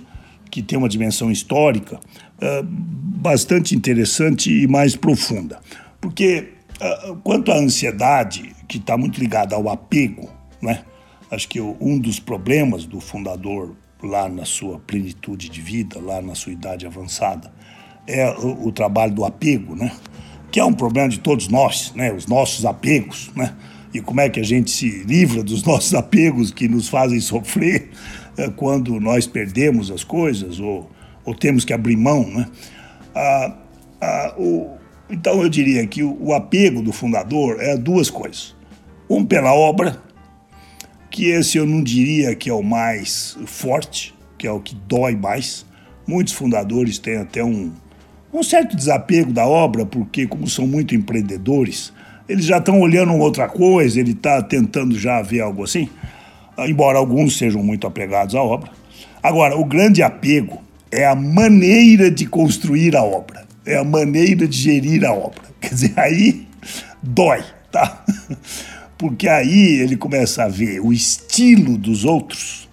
[0.57, 5.61] que tem uma dimensão histórica uh, bastante interessante e mais profunda.
[6.01, 6.49] Porque
[6.81, 10.31] uh, quanto à ansiedade, que está muito ligada ao apego,
[10.62, 10.83] né?
[11.31, 16.35] acho que um dos problemas do fundador lá na sua plenitude de vida, lá na
[16.35, 17.53] sua idade avançada,
[18.07, 19.92] é o, o trabalho do apego, né?
[20.51, 22.14] que é um problema de todos nós, né?
[22.14, 23.55] os nossos apegos, né?
[23.92, 27.90] e como é que a gente se livra dos nossos apegos que nos fazem sofrer
[28.57, 30.90] quando nós perdemos as coisas ou,
[31.25, 32.29] ou temos que abrir mão.
[32.29, 32.46] Né?
[33.14, 33.57] Ah,
[34.01, 34.70] ah, o,
[35.09, 38.55] então eu diria que o, o apego do fundador é duas coisas.
[39.09, 40.03] Um pela obra,
[41.11, 45.16] que esse eu não diria que é o mais forte, que é o que dói
[45.16, 45.64] mais.
[46.07, 47.72] Muitos fundadores têm até um,
[48.33, 51.92] um certo desapego da obra, porque, como são muito empreendedores,
[52.29, 55.88] eles já estão olhando outra coisa, ele está tentando já ver algo assim
[56.59, 58.71] embora alguns sejam muito apegados à obra.
[59.23, 64.57] Agora, o grande apego é a maneira de construir a obra, é a maneira de
[64.57, 65.42] gerir a obra.
[65.61, 66.47] Quer dizer, aí
[67.03, 68.05] dói, tá?
[68.97, 72.66] Porque aí ele começa a ver o estilo dos outros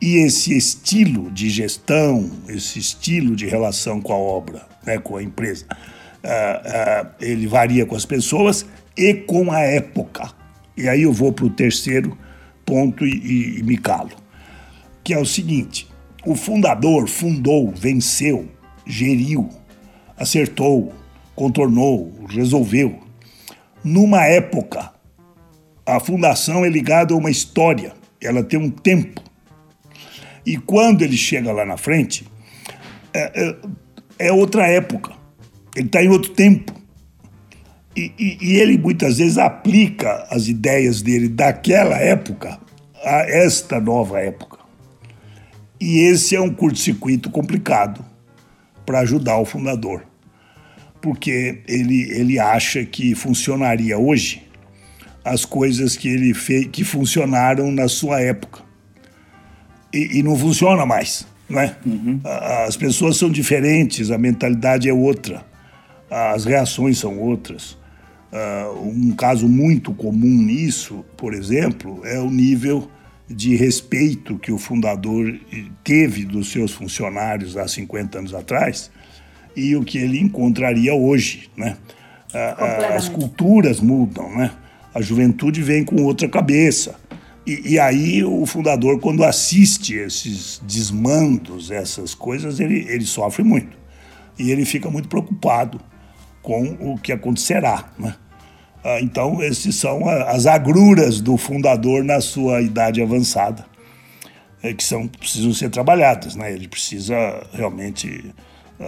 [0.00, 5.22] e esse estilo de gestão, esse estilo de relação com a obra, né, com a
[5.22, 8.64] empresa, uh, uh, ele varia com as pessoas
[8.96, 10.30] e com a época.
[10.74, 12.16] E aí eu vou para o terceiro
[12.70, 14.12] ponto e, e, me calo.
[15.02, 15.88] Que é o seguinte:
[16.24, 18.48] o fundador fundou, venceu,
[18.86, 19.48] geriu,
[20.16, 20.94] acertou,
[21.34, 23.00] contornou, resolveu.
[23.82, 24.92] Numa época,
[25.84, 29.20] a fundação é ligada a uma história, ela tem um tempo.
[30.46, 32.26] E quando ele chega lá na frente,
[33.12, 33.48] é,
[34.20, 35.12] é, é outra época,
[35.74, 36.79] ele está em outro tempo.
[38.00, 42.58] E, e, e, ele muitas vezes aplica as ideias dele daquela época
[43.04, 44.58] a esta nova época.
[45.78, 48.02] E esse é um curto-circuito complicado
[48.86, 50.02] para ajudar o fundador,
[51.02, 54.48] porque ele, ele acha que funcionaria hoje
[55.22, 58.62] as coisas que ele fez que funcionaram na sua época
[59.92, 61.76] e, e não funciona mais, né?
[61.84, 62.18] Uhum.
[62.66, 65.44] As pessoas são diferentes, a mentalidade é outra,
[66.10, 67.78] as reações são outras.
[68.32, 72.88] Uh, um caso muito comum nisso, por exemplo, é o nível
[73.28, 75.38] de respeito que o fundador
[75.84, 78.90] teve dos seus funcionários há 50 anos atrás
[79.56, 81.76] e o que ele encontraria hoje, né?
[82.94, 84.52] As culturas mudam, né?
[84.94, 86.96] A juventude vem com outra cabeça.
[87.46, 93.76] E, e, aí o fundador, quando assiste esses desmandos, essas coisas, ele, ele sofre muito.
[94.38, 95.80] e ele fica muito preocupado
[96.42, 97.90] com o que acontecerá.
[97.98, 98.14] Né?
[98.84, 103.64] Ah, então, esses são as agruras do fundador na sua idade avançada,
[104.62, 106.34] é, que são, precisam ser trabalhadas.
[106.34, 106.52] Né?
[106.52, 107.14] Ele precisa
[107.52, 108.34] realmente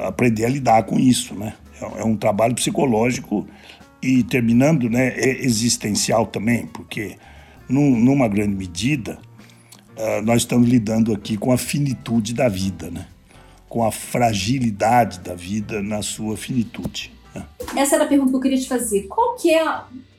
[0.05, 1.35] aprender a lidar com isso.
[1.35, 1.55] Né?
[1.81, 3.47] É, é um trabalho psicológico
[4.03, 7.17] e, terminando, né, é existencial também, porque,
[7.69, 9.17] num, numa grande medida,
[9.97, 13.07] uh, nós estamos lidando aqui com a finitude da vida, né?
[13.69, 17.13] com a fragilidade da vida na sua finitude.
[17.77, 19.03] Essa era a pergunta que eu queria te fazer.
[19.09, 19.65] Qual que é,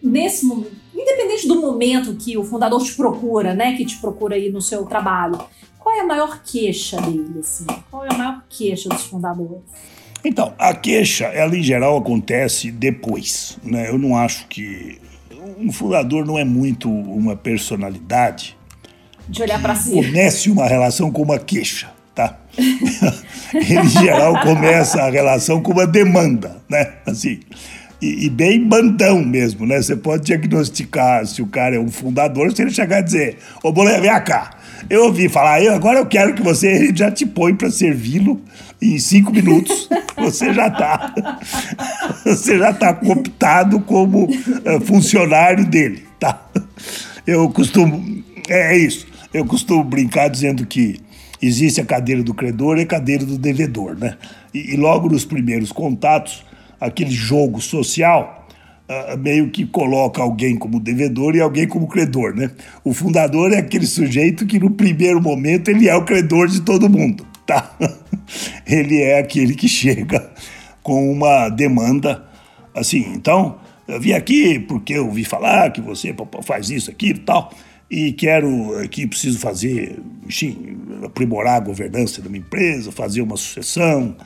[0.01, 4.49] nesse momento, independente do momento que o fundador te procura, né, que te procura aí
[4.49, 5.39] no seu trabalho,
[5.79, 7.65] qual é a maior queixa dele, assim?
[7.91, 9.61] Qual é a maior queixa dos fundadores?
[10.23, 13.89] Então, a queixa, ela em geral acontece depois, né?
[13.89, 14.97] Eu não acho que
[15.57, 18.57] um fundador não é muito uma personalidade
[19.27, 19.91] de olhar para si.
[19.91, 21.92] Comece uma relação com uma queixa
[23.53, 26.93] em geral, começa a relação com uma demanda, né?
[27.05, 27.39] Assim,
[28.03, 29.81] e, e, bem bandão mesmo, né?
[29.81, 33.71] Você pode diagnosticar se o cara é um fundador, se ele chegar a dizer, ô
[33.71, 34.51] Bolé, vem cá,
[34.89, 38.41] eu ouvi falar, eu, agora eu quero que você, ele já te põe para servi-lo
[38.81, 39.87] em cinco minutos,
[40.17, 41.39] você já está
[42.25, 46.45] você já tá cooptado como uh, funcionário dele, tá?
[47.25, 50.99] Eu costumo, é, é isso, eu costumo brincar dizendo que
[51.45, 54.17] existe a cadeira do credor e a cadeira do devedor, né?
[54.53, 56.45] E, e logo nos primeiros contatos,
[56.79, 58.47] aquele jogo social
[58.87, 62.51] uh, meio que coloca alguém como devedor e alguém como credor, né?
[62.83, 66.89] O fundador é aquele sujeito que no primeiro momento ele é o credor de todo
[66.89, 67.75] mundo, tá?
[68.65, 70.31] ele é aquele que chega
[70.81, 72.23] com uma demanda
[72.75, 77.23] assim, então eu vim aqui porque eu ouvi falar que você faz isso, aquilo e
[77.23, 77.51] tal
[77.93, 84.17] e quero aqui preciso fazer, enfim, aprimorar a governança da minha empresa, fazer uma sucessão,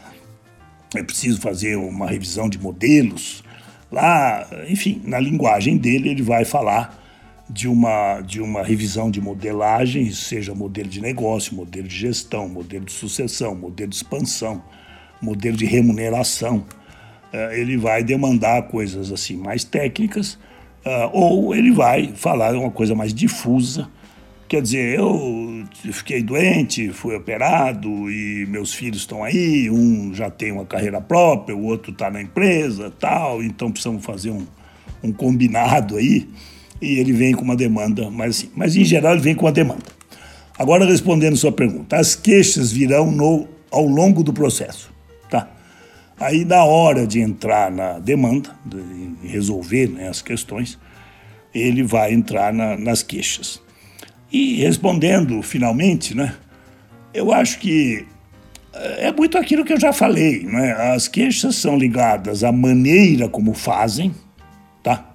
[0.95, 3.43] é preciso fazer uma revisão de modelos.
[3.91, 6.97] Lá, enfim, na linguagem dele ele vai falar
[7.49, 12.85] de uma, de uma revisão de modelagem, seja modelo de negócio, modelo de gestão, modelo
[12.85, 14.63] de sucessão, modelo de expansão,
[15.21, 16.63] modelo de remuneração.
[17.33, 20.39] É, ele vai demandar coisas assim mais técnicas
[20.87, 23.89] Uh, ou ele vai falar uma coisa mais difusa,
[24.47, 30.53] quer dizer, eu fiquei doente, fui operado e meus filhos estão aí, um já tem
[30.53, 34.47] uma carreira própria, o outro está na empresa, tal, então precisamos fazer um,
[35.03, 36.29] um combinado aí,
[36.81, 39.51] e ele vem com uma demanda, mas, assim, mas em geral ele vem com uma
[39.51, 39.91] demanda.
[40.57, 44.89] Agora respondendo sua pergunta, as queixas virão no, ao longo do processo?
[46.19, 50.79] Aí, na hora de entrar na demanda, de resolver né, as questões,
[51.53, 53.61] ele vai entrar na, nas queixas.
[54.31, 56.35] E respondendo finalmente, né,
[57.13, 58.05] eu acho que
[58.73, 60.43] eh, é muito aquilo que eu já falei.
[60.43, 60.71] Né?
[60.93, 64.13] As queixas são ligadas à maneira como fazem,
[64.83, 65.13] tá?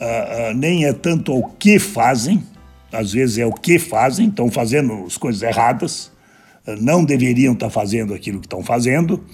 [0.00, 2.44] Uh, uh, nem é tanto ao que fazem,
[2.92, 6.12] às vezes é o que fazem, estão fazendo as coisas erradas,
[6.64, 9.24] uh, não deveriam estar fazendo aquilo que estão fazendo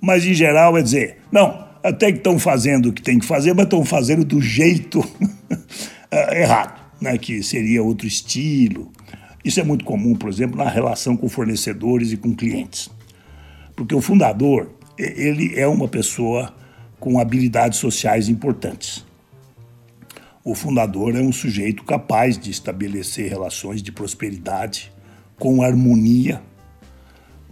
[0.00, 3.54] mas em geral é dizer, não, até que estão fazendo o que tem que fazer,
[3.54, 5.04] mas estão fazendo do jeito
[6.10, 7.16] eh, errado, né?
[7.18, 8.90] que seria outro estilo.
[9.44, 12.90] Isso é muito comum, por exemplo, na relação com fornecedores e com clientes.
[13.74, 16.54] Porque o fundador, ele é uma pessoa
[16.98, 19.06] com habilidades sociais importantes.
[20.44, 24.92] O fundador é um sujeito capaz de estabelecer relações de prosperidade
[25.38, 26.42] com harmonia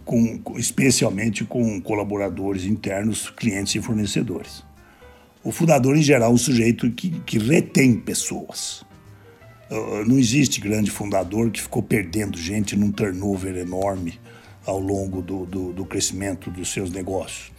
[0.06, 4.64] com, especialmente com colaboradores internos, clientes e fornecedores.
[5.42, 8.82] O fundador, em geral, é um sujeito que, que retém pessoas.
[9.68, 14.18] Uh, não existe grande fundador que ficou perdendo gente num turnover enorme
[14.64, 17.50] ao longo do, do, do crescimento dos seus negócios.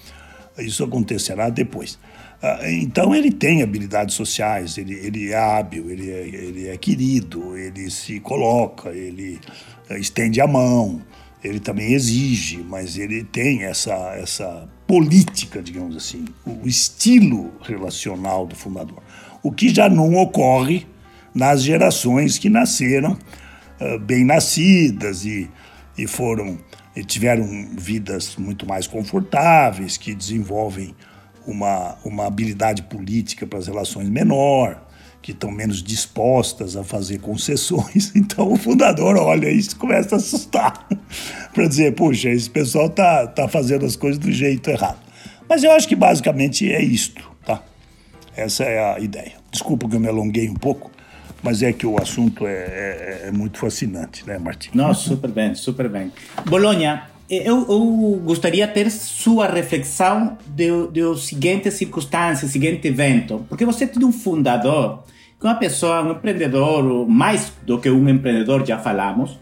[0.58, 1.96] Isso acontecerá depois.
[2.42, 7.58] Uh, então, ele tem habilidades sociais, ele, ele é hábil, ele é, ele é querido,
[7.58, 9.38] ele se coloca, ele
[9.90, 11.02] estende a mão,
[11.44, 18.56] ele também exige, mas ele tem essa, essa política, digamos assim, o estilo relacional do
[18.56, 19.02] fundador.
[19.44, 20.88] O que já não ocorre
[21.34, 23.18] nas gerações que nasceram
[23.80, 25.50] uh, bem nascidas e,
[25.98, 26.58] e foram
[26.98, 27.46] e tiveram
[27.78, 30.96] vidas muito mais confortáveis, que desenvolvem
[31.46, 34.84] uma, uma habilidade política para as relações menor,
[35.22, 38.12] que estão menos dispostas a fazer concessões.
[38.16, 40.88] Então o fundador olha isso começa a assustar
[41.54, 45.00] para dizer, puxa, esse pessoal tá, tá fazendo as coisas do jeito errado.
[45.50, 47.64] Mas eu acho que basicamente é isto, tá?
[48.36, 49.34] Essa é a ideia.
[49.52, 50.92] Desculpa que eu me alonguei um pouco,
[51.42, 54.70] mas é que o assunto é, é, é muito fascinante, né, Martim?
[54.74, 56.12] Não, super bem, super bem.
[56.46, 63.46] Bolonha, eu, eu gostaria de ter sua reflexão de, de seguinte circunstância, seguinte evento.
[63.50, 65.04] Porque você tem um fundador,
[65.40, 69.38] que é uma pessoa, um empreendedor, mais do que um empreendedor, já falamos,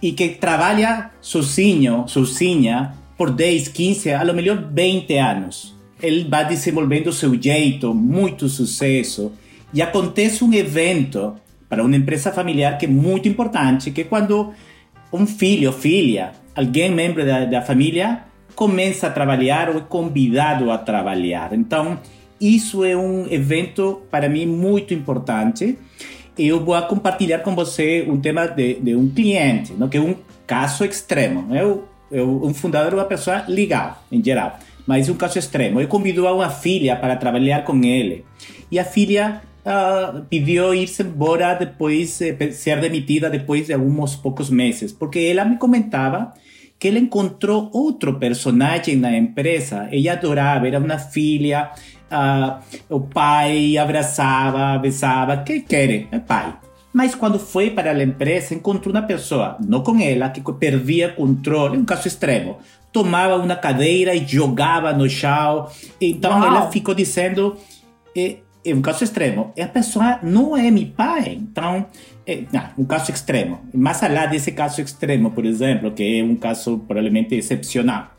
[0.00, 5.76] e que trabalha sozinho, sozinha, por 10, 15, a lo melhor 20 anos.
[6.00, 9.32] Ele vai desenvolvendo seu jeito, muito sucesso,
[9.74, 11.34] e acontece um evento
[11.68, 14.54] para uma empresa familiar que é muito importante, que é quando
[15.12, 18.22] um filho ou filha, alguém membro da, da família,
[18.56, 21.52] começa a trabalhar ou é convidado a trabalhar.
[21.52, 22.00] Então,
[22.40, 25.78] isso é um evento para mim muito importante.
[26.36, 29.88] Eu vou compartilhar com você um tema de, de um cliente, não?
[29.88, 30.16] que é um
[30.48, 31.54] caso extremo.
[31.54, 35.80] Eu, eu, um fundador é uma pessoa legal, em geral, mas um caso extremo.
[35.80, 38.24] Eu convido a uma filha para trabalhar com ele.
[38.68, 44.50] E a filha uh, pediu ir-se embora depois, eh, ser demitida depois de alguns poucos
[44.50, 46.32] meses, porque ela me comentava
[46.78, 49.88] que ela encontrou outro personagem na empresa.
[49.90, 51.70] Ela adorava, era uma filha,
[52.10, 56.54] uh, o pai abraçava, besava, que quer, é pai.
[56.92, 61.76] Mas quando foi para a empresa, encontrou uma pessoa, não com ela, que perdia controle,
[61.76, 62.58] um caso extremo.
[62.92, 65.68] Tomava uma cadeira e jogava no chão.
[66.00, 66.44] Então Uau.
[66.44, 67.56] ela ficou dizendo:
[68.16, 69.52] eh, é um caso extremo.
[69.60, 71.38] A pessoa não é meu pai.
[71.40, 72.17] Então, é,
[72.76, 73.60] um caso extremo.
[73.72, 78.14] Mais além desse caso extremo, por exemplo, que é um caso provavelmente excepcional.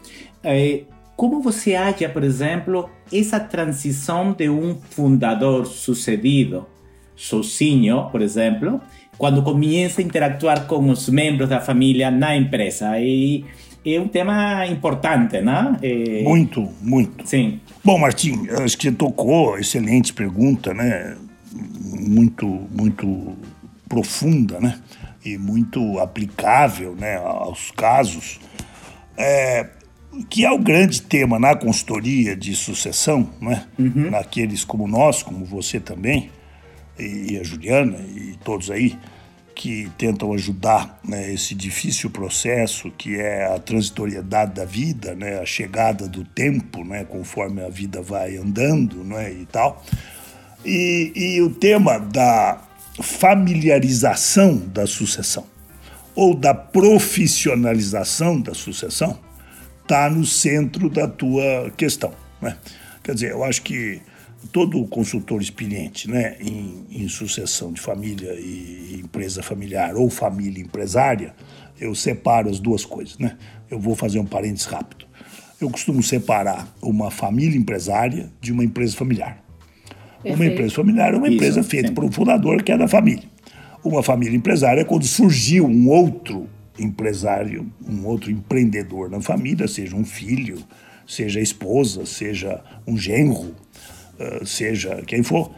[1.16, 6.66] Como você acha, por exemplo, essa transição de um fundador sucedido,
[7.14, 8.80] sozinho, por exemplo,
[9.18, 12.98] quando começa a interactuar com os membros da família na empresa?
[12.98, 13.44] E
[13.86, 15.76] é um tema importante, né?
[15.82, 16.24] É...
[16.24, 17.28] Muito, muito.
[17.28, 17.60] Sim.
[17.84, 21.18] Bom, Martim, acho que você tocou, excelente pergunta, né?
[22.00, 23.36] Muito, muito
[23.90, 24.80] profunda, né?
[25.26, 28.40] E muito aplicável, né, aos casos.
[29.18, 29.68] É,
[30.30, 33.66] que é o grande tema na consultoria de sucessão, né?
[33.78, 34.12] Uhum.
[34.12, 36.30] Naqueles como nós, como você também,
[36.98, 38.98] e a Juliana e todos aí,
[39.60, 45.46] que tentam ajudar né, esse difícil processo que é a transitoriedade da vida, né, a
[45.46, 49.84] chegada do tempo, né, conforme a vida vai andando né, e tal.
[50.64, 52.69] E, e o tema da
[53.02, 55.46] familiarização da sucessão
[56.16, 59.18] ou da profissionalização da sucessão
[59.82, 62.14] está no centro da tua questão.
[62.42, 62.58] Né?
[63.04, 64.02] Quer dizer, eu acho que
[64.52, 71.34] todo consultor experiente né, em, em, sucessão de família e empresa familiar ou família empresária,
[71.80, 73.18] eu separo as duas coisas.
[73.18, 73.38] Né?
[73.70, 75.06] Eu vou fazer um parênteses rápido.
[75.60, 79.44] Eu costumo separar uma família empresária de uma empresa familiar.
[80.22, 80.36] Perfeito.
[80.36, 81.94] Uma empresa familiar é uma empresa Isso, feita sim.
[81.94, 83.24] por um fundador que é da família.
[83.84, 89.96] Uma família empresária é quando surgiu um outro empresário, um outro empreendedor na família, seja
[89.96, 90.58] um filho,
[91.08, 93.56] seja a esposa, seja um genro,
[94.20, 95.52] eh, seja quem for,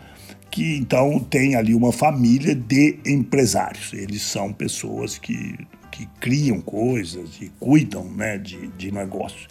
[0.49, 3.93] que então tem ali uma família de empresários.
[3.93, 5.57] Eles são pessoas que,
[5.91, 9.47] que criam coisas e cuidam né, de, de negócios.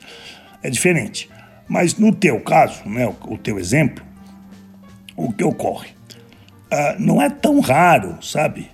[0.63, 1.29] É diferente.
[1.69, 4.05] Mas no teu caso, né, o, o teu exemplo,
[5.25, 5.91] o que ocorre?
[6.73, 8.71] Uh, não é tão raro, sabe?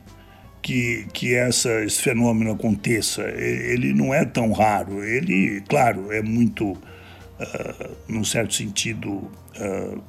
[0.62, 3.22] Que, que essa, esse fenômeno aconteça.
[3.22, 5.05] Ele não é tão raro.
[5.05, 9.30] Ele, claro, é muito, uh, num certo sentido,
[9.61, 10.03] uh,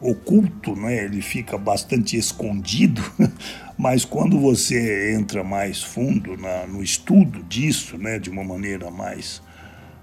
[0.00, 1.04] oculto, né?
[1.04, 3.02] ele fica bastante escondido,
[3.78, 8.18] mas quando você entra mais fundo na, no estudo disso, né?
[8.18, 9.40] de uma maneira mais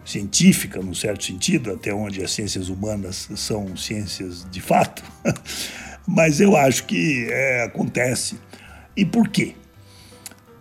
[0.07, 5.03] científica, no certo sentido, até onde as ciências humanas são ciências de fato,
[6.07, 8.39] mas eu acho que é, acontece.
[8.95, 9.53] E por quê?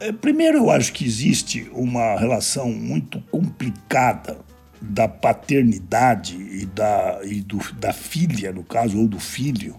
[0.01, 4.39] É, primeiro, eu acho que existe uma relação muito complicada
[4.81, 9.75] da paternidade e da, e do, da filha, no caso, ou do filho,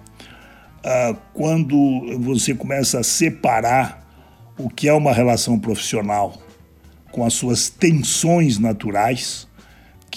[0.78, 4.08] uh, quando você começa a separar
[4.58, 6.42] o que é uma relação profissional
[7.12, 9.47] com as suas tensões naturais,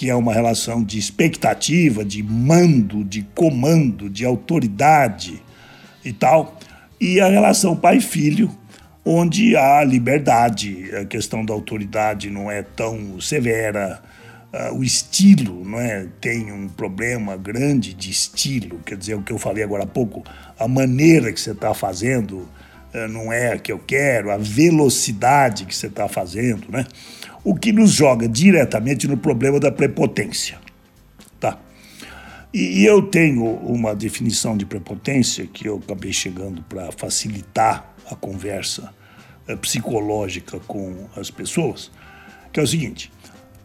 [0.01, 5.39] que é uma relação de expectativa, de mando, de comando, de autoridade
[6.03, 6.57] e tal,
[6.99, 8.49] e a relação pai-filho,
[9.05, 14.01] onde há liberdade, a questão da autoridade não é tão severa,
[14.51, 16.07] uh, o estilo não é?
[16.19, 20.23] tem um problema grande de estilo, quer dizer, o que eu falei agora há pouco,
[20.57, 22.49] a maneira que você está fazendo
[22.91, 26.87] uh, não é a que eu quero, a velocidade que você está fazendo, né?
[27.43, 30.59] O que nos joga diretamente no problema da prepotência.
[31.39, 31.59] Tá?
[32.53, 38.15] E, e eu tenho uma definição de prepotência que eu acabei chegando para facilitar a
[38.15, 38.93] conversa
[39.49, 41.91] uh, psicológica com as pessoas,
[42.51, 43.11] que é o seguinte: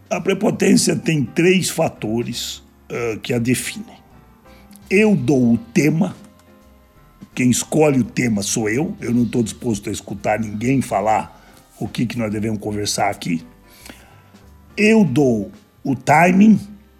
[0.09, 3.97] A prepotência tem três fatores uh, que a definem.
[4.89, 6.15] Eu dou o tema,
[7.35, 11.35] quem escolhe o tema sou eu, eu não estou disposto a escutar ninguém falar
[11.77, 13.45] o que, que nós devemos conversar aqui.
[14.77, 15.51] Eu dou
[15.83, 16.59] o timing,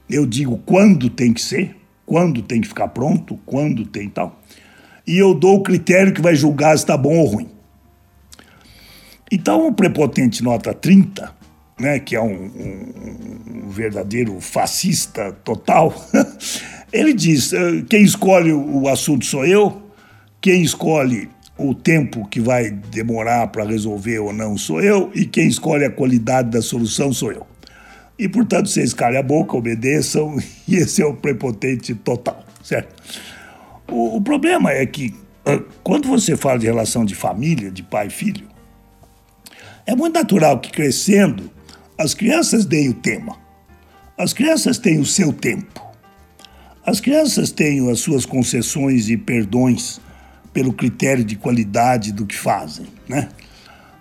[0.09, 1.75] eu digo quando tem que ser,
[2.07, 4.41] quando tem que ficar pronto, quando tem tal.
[5.05, 7.49] E eu dou o critério que vai julgar se está bom ou ruim.
[9.31, 11.31] Então, o prepotente nota 30,
[11.79, 15.93] né, que é um, um, um verdadeiro fascista total,
[16.91, 19.83] ele diz: eh, quem escolhe o assunto sou eu,
[20.41, 25.47] quem escolhe o tempo que vai demorar para resolver ou não sou eu, e quem
[25.47, 27.45] escolhe a qualidade da solução sou eu.
[28.17, 30.37] E, portanto, vocês calem a boca, obedeçam,
[30.67, 32.95] e esse é o prepotente total, certo?
[33.87, 35.13] O, o problema é que,
[35.45, 38.47] ah, quando você fala de relação de família, de pai e filho,
[39.85, 41.49] é muito natural que, crescendo,
[41.97, 43.37] as crianças deem o tema.
[44.17, 45.81] As crianças têm o seu tempo.
[46.85, 50.01] As crianças têm as suas concessões e perdões
[50.53, 53.29] pelo critério de qualidade do que fazem, né?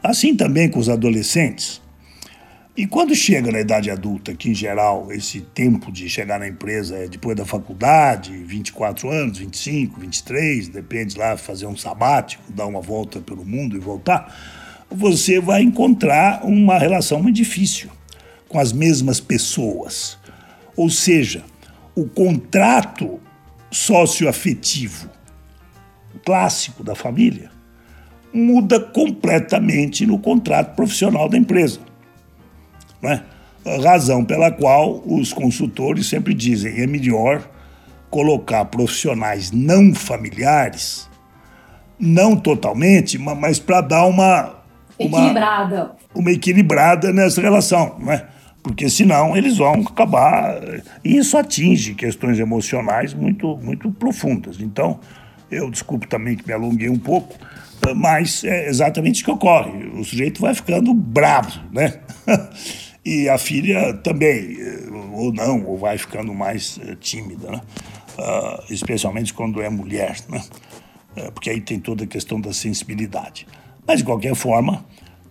[0.03, 1.83] Assim também com os adolescentes.
[2.77, 6.97] E quando chega na idade adulta, que em geral esse tempo de chegar na empresa
[6.97, 12.83] é depois da faculdade, 24 anos, 25, 23, depende lá, fazer um sabático, dar uma
[12.83, 17.89] volta pelo mundo e voltar, você vai encontrar uma relação muito difícil
[18.47, 20.19] com as mesmas pessoas.
[20.77, 21.43] Ou seja,
[21.95, 23.19] o contrato
[23.71, 25.17] socioafetivo
[26.25, 27.51] clássico da família,
[28.33, 31.81] muda completamente no contrato profissional da empresa.
[33.03, 33.23] Né?
[33.83, 37.43] Razão pela qual os consultores sempre dizem é melhor
[38.11, 41.09] colocar profissionais não familiares,
[41.99, 44.55] não totalmente, mas para dar uma,
[44.99, 45.91] uma equilibrada.
[46.15, 48.27] Uma equilibrada nessa relação, né?
[48.63, 50.61] Porque senão eles vão acabar.
[51.05, 54.61] E isso atinge questões emocionais muito, muito profundas.
[54.61, 54.99] Então,
[55.51, 57.37] eu desculpe também que me alonguei um pouco,
[57.95, 59.87] mas é exatamente o que ocorre.
[59.89, 62.01] O sujeito vai ficando bravo, né?
[63.07, 67.61] e a filha também, eh, ou não, ou vai ficando mais eh, tímida, né?
[68.19, 70.43] Uh, especialmente quando é mulher, né?
[71.17, 73.47] Uh, porque aí tem toda a questão da sensibilidade.
[73.87, 74.85] Mas, de qualquer forma,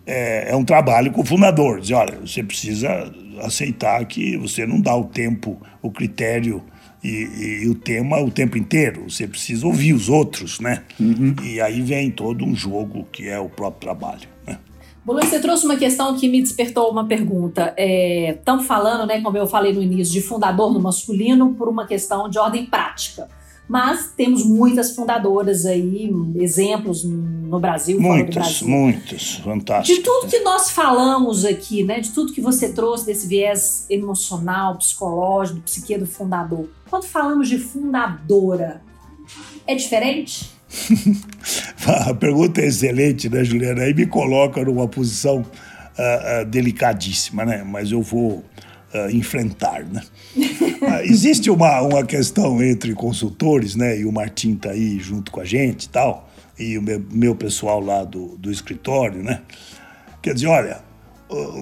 [0.06, 1.80] é, é um trabalho com o fundador.
[1.80, 3.12] Diz, olha, você precisa
[3.42, 6.62] aceitar que você não dá o tempo, o critério
[7.04, 9.10] e, e, o tema o tempo inteiro.
[9.10, 10.82] Você precisa ouvir os outros, né?
[10.98, 11.34] Uhum.
[11.42, 14.35] E aí vem todo um jogo que é o próprio trabalho.
[15.12, 17.74] Luiz, você trouxe uma questão que me despertou uma pergunta.
[17.78, 21.86] Estão é, falando, né, como eu falei no início, de fundador no masculino por uma
[21.86, 23.28] questão de ordem prática.
[23.68, 28.00] Mas temos muitas fundadoras aí, exemplos no Brasil.
[28.00, 28.68] Muitas, Brasil.
[28.68, 29.96] muitas, fantásticas.
[29.96, 34.76] De tudo que nós falamos aqui, né, de tudo que você trouxe desse viés emocional,
[34.76, 38.82] psicológico, psique do fundador, quando falamos de fundadora,
[39.66, 40.55] é diferente?
[42.08, 43.82] A pergunta é excelente, né, Juliana?
[43.82, 47.62] Aí me coloca numa posição uh, uh, delicadíssima, né?
[47.64, 48.44] Mas eu vou
[48.94, 50.02] uh, enfrentar, né?
[51.04, 53.98] existe uma, uma questão entre consultores, né?
[53.98, 57.34] E o Martim tá aí junto com a gente e tal, e o meu, meu
[57.34, 59.42] pessoal lá do, do escritório, né?
[60.22, 60.80] Quer dizer, olha,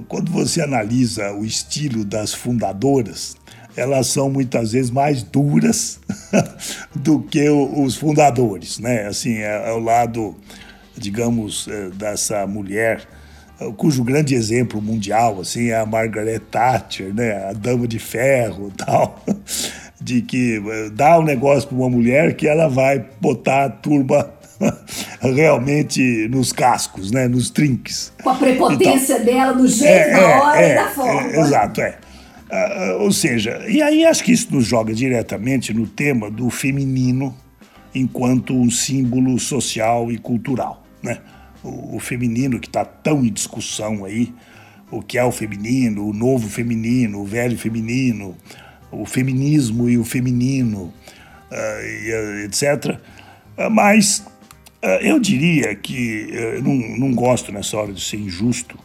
[0.09, 3.37] quando você analisa o estilo das fundadoras,
[3.77, 6.01] elas são muitas vezes mais duras
[6.95, 9.07] do que os fundadores, né?
[9.07, 10.37] Assim, é, é o lado,
[10.97, 13.07] digamos, é, dessa mulher
[13.61, 17.49] é, cujo grande exemplo mundial assim é a Margaret Thatcher, né?
[17.49, 19.23] A dama de ferro, tal,
[20.01, 24.34] de que é, dá um negócio para uma mulher que ela vai botar a turma
[25.21, 28.13] realmente nos cascos, né, nos trinques.
[28.23, 31.23] Com a prepotência então, dela, do jeito, é, da hora é, e da forma.
[31.23, 31.99] É, exato, é.
[32.51, 37.35] Uh, ou seja, e aí acho que isso nos joga diretamente no tema do feminino
[37.95, 40.85] enquanto um símbolo social e cultural.
[41.03, 41.19] Né?
[41.63, 44.33] O, o feminino que está tão em discussão aí,
[44.91, 48.37] o que é o feminino, o novo feminino, o velho feminino,
[48.93, 50.93] o feminismo e o feminino,
[51.51, 53.01] uh, e, etc.
[53.59, 54.25] Uh, mas
[55.01, 58.79] eu diria que eu não, não gosto nessa hora de ser injusto,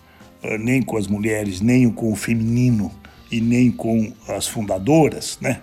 [0.60, 2.92] nem com as mulheres, nem com o feminino
[3.32, 5.62] e nem com as fundadoras, né?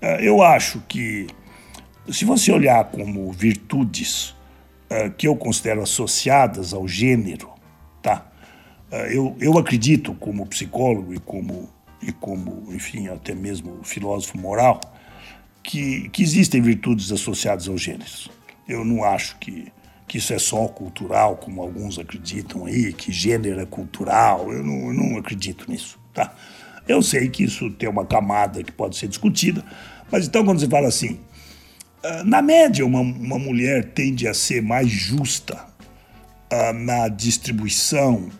[0.00, 1.28] Eh, eu acho que,
[2.10, 4.36] se você olhar como virtudes
[5.18, 7.50] que eu considero associadas ao gênero,
[8.02, 8.26] tá?
[9.10, 11.68] Eu, eu acredito, como psicólogo e como,
[12.00, 14.80] e como, enfim, até mesmo filósofo moral,
[15.62, 18.30] que, que existem virtudes associadas aos gêneros.
[18.68, 19.72] Eu não acho que,
[20.06, 24.52] que isso é só cultural, como alguns acreditam aí, que gênero é cultural.
[24.52, 26.34] Eu não, eu não acredito nisso, tá?
[26.86, 29.64] Eu sei que isso tem uma camada que pode ser discutida,
[30.10, 31.18] mas então quando você fala assim,
[32.02, 35.66] ah, na média, uma, uma mulher tende a ser mais justa
[36.52, 38.30] uh, na distribuição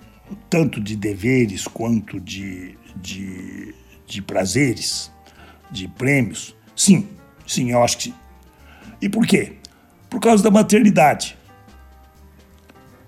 [0.49, 3.75] tanto de deveres quanto de, de,
[4.07, 5.11] de prazeres,
[5.71, 6.55] de prêmios?
[6.77, 7.09] Sim,
[7.47, 8.15] sim, eu acho que sim.
[9.01, 9.55] E por quê?
[10.09, 11.37] Por causa da maternidade.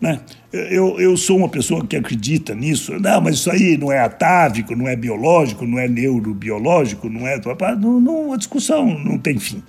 [0.00, 0.20] Né?
[0.52, 2.98] Eu, eu sou uma pessoa que acredita nisso.
[2.98, 7.40] Não, mas isso aí não é atávico, não é biológico, não é neurobiológico, não é.
[7.78, 9.62] Não, não, a discussão não tem fim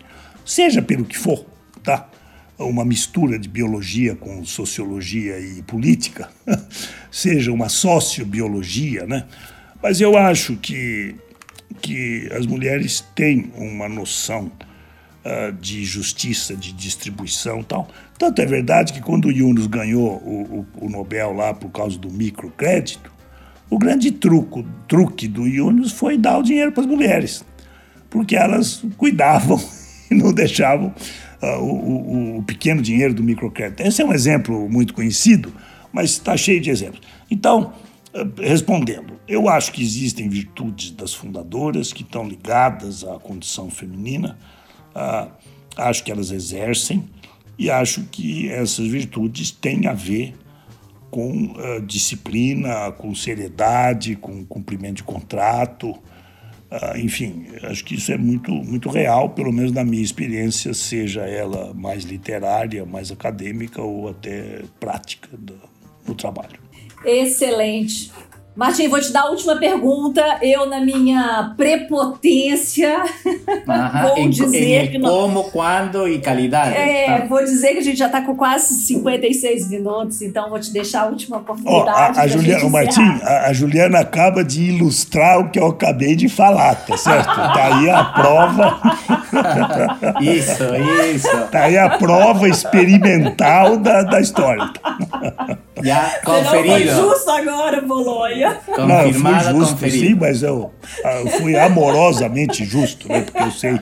[0.45, 1.45] seja pelo que for,
[1.83, 2.09] tá?
[2.57, 6.29] Uma mistura de biologia com sociologia e política,
[7.09, 9.25] seja uma sociobiologia, né?
[9.81, 11.15] Mas eu acho que,
[11.81, 14.51] que as mulheres têm uma noção
[15.25, 17.87] uh, de justiça, de distribuição tal.
[18.17, 21.97] Tanto é verdade que quando o Yunus ganhou o, o, o Nobel lá por causa
[21.97, 23.11] do microcrédito,
[23.69, 27.45] o grande truco, truque do Yunus foi dar o dinheiro para as mulheres,
[28.09, 29.57] porque elas cuidavam
[30.11, 30.93] e não deixavam
[31.41, 33.81] uh, o, o, pequeno dinheiro do microcrédito.
[33.81, 35.53] Esse é um exemplo muito conhecido,
[35.91, 37.01] mas está cheio de exemplos.
[37.29, 37.73] Então,
[38.13, 44.37] uh, respondendo, eu acho que existem virtudes das fundadoras que estão ligadas à condição feminina,
[44.95, 45.31] uh,
[45.77, 47.03] acho que elas exercem
[47.57, 50.33] e acho que essas virtudes têm a ver
[51.09, 51.53] com
[51.85, 55.99] disciplina, com seriedade, com cumprimento de contrato,
[56.71, 61.23] Uh, enfim, acho que isso é muito, muito real, pelo menos na minha experiência, seja
[61.23, 65.59] ela mais literária, mais acadêmica ou até prática do,
[66.07, 66.57] no trabalho.
[67.03, 68.09] Excelente.
[68.53, 70.21] Martim, vou te dar a última pergunta.
[70.41, 73.01] Eu, na minha prepotência,
[74.03, 74.99] vou em, dizer em que.
[74.99, 76.75] Como, quando e qualidade.
[76.75, 77.25] É, tá.
[77.27, 81.03] vou dizer que a gente já está com quase 56 minutos, então vou te deixar
[81.03, 82.17] a última oportunidade.
[82.17, 86.17] Oh, a, a Juliana, Martim, a, a, Juliana acaba de ilustrar o que eu acabei
[86.17, 87.33] de falar, tá certo?
[87.33, 88.81] Daí tá a prova.
[90.19, 90.63] isso,
[91.15, 91.47] isso.
[91.51, 94.69] Daí tá a prova experimental da, da história.
[95.83, 96.91] Já conferido.
[96.91, 98.59] Não foi justo agora, Bolonha.
[98.67, 100.07] Não, eu fui justo, conferido.
[100.07, 100.71] sim, mas eu,
[101.03, 103.21] eu fui amorosamente justo, né?
[103.21, 103.79] Porque eu sei.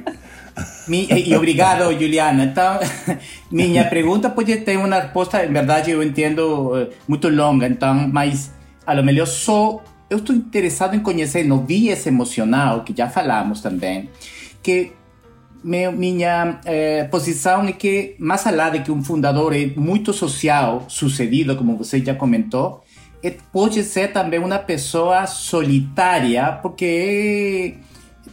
[0.89, 2.45] E obrigado, Juliana.
[2.45, 2.79] Então,
[3.51, 8.51] minha pergunta pode ter uma resposta, em verdade, eu entendo, eh, muito longa, então, mas
[8.85, 13.61] a lo melhor só eu estou interessado em conhecer no viés emocional, que já falamos
[13.61, 14.09] também,
[14.63, 14.91] que
[15.63, 20.85] meu, minha eh, posição é que, mais além de que um fundador é muito social,
[20.87, 22.83] sucedido, como você já comentou,
[23.21, 27.75] é, pode ser também uma pessoa solitária, porque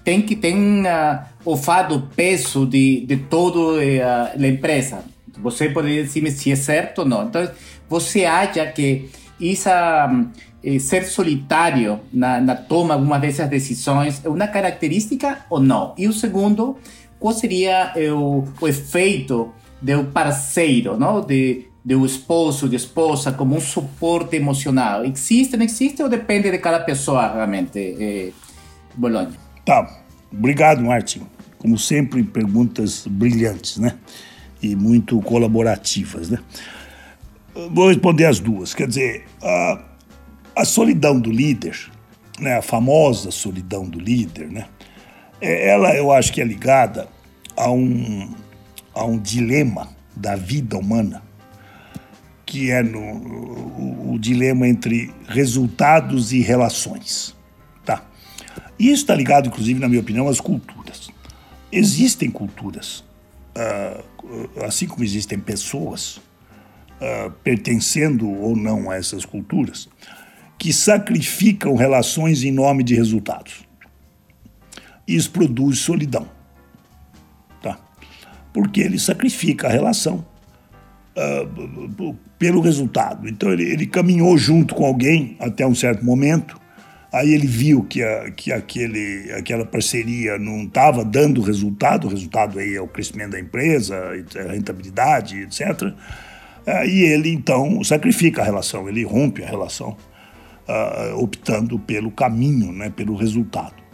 [0.05, 5.05] tem que ter uh, o fado peso de, de toda uh, a empresa.
[5.39, 7.25] Você pode dizer se é certo ou não.
[7.25, 7.49] Então,
[7.89, 9.11] você acha que
[9.43, 10.09] essa
[10.65, 15.95] eh, ser solitário na, na toma algumas dessas decisões é uma característica ou não?
[15.99, 16.79] E o segundo,
[17.27, 19.53] qual seria o, o efeito
[19.83, 21.21] do parceiro, não?
[21.21, 25.05] De, do esposo, de esposa, como um suporte emocional?
[25.05, 28.31] Existe, não existe ou depende de cada pessoa realmente, eh,
[28.95, 29.33] Bolonha?
[29.65, 30.03] Tá,
[30.33, 31.27] obrigado, Martin.
[31.59, 33.97] Como sempre, perguntas brilhantes, né?
[34.63, 36.39] E muito colaborativas, né?
[37.73, 38.73] Vou responder as duas.
[38.73, 39.83] Quer dizer, a,
[40.55, 41.77] a solidão do líder,
[42.39, 42.57] né?
[42.57, 44.67] A famosa solidão do líder, né?
[45.41, 47.16] É, ela eu acho que é ligada
[47.57, 48.35] a um,
[48.95, 51.23] a um dilema da vida humana,
[52.45, 57.35] que é no, o, o dilema entre resultados e relações.
[57.85, 58.05] Tá?
[58.79, 61.11] E isso está ligado, inclusive, na minha opinião, às culturas.
[61.73, 63.05] Existem culturas,
[63.57, 69.89] uh, assim como existem pessoas, uh, pertencendo ou não a essas culturas,
[70.59, 73.67] que sacrificam relações em nome de resultados
[75.07, 76.29] isso produz solidão.
[78.57, 80.25] Porque ele sacrifica a relação
[81.15, 83.29] uh, pelo resultado.
[83.29, 86.59] Então ele, ele, caminhou junto com alguém até um certo momento,
[87.13, 92.59] aí ele viu que, a, que aquele, aquela parceria não estava dando resultado, o resultado
[92.59, 95.83] aí é o crescimento da empresa, a rentabilidade, etc.
[95.83, 99.99] Uh, e ele então sacrifica a relação, ele rompe a relação,
[100.67, 103.85] uh, optando pelo caminho, né, pelo resultado.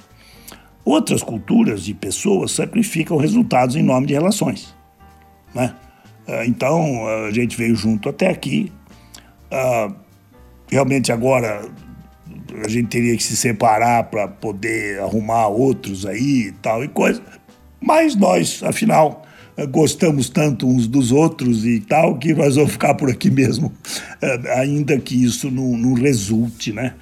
[0.85, 4.75] Outras culturas e pessoas sacrificam resultados em nome de relações.
[5.55, 5.75] Né?
[6.27, 8.73] Ah, então, a gente veio junto até aqui.
[9.51, 9.93] Ah,
[10.69, 11.63] realmente, agora,
[12.65, 17.23] a gente teria que se separar para poder arrumar outros aí e tal e coisa.
[17.81, 19.25] Mas nós, afinal,
[19.71, 23.73] gostamos tanto uns dos outros e tal que nós vamos ficar por aqui mesmo,
[24.23, 26.95] ah, ainda que isso não, não resulte né,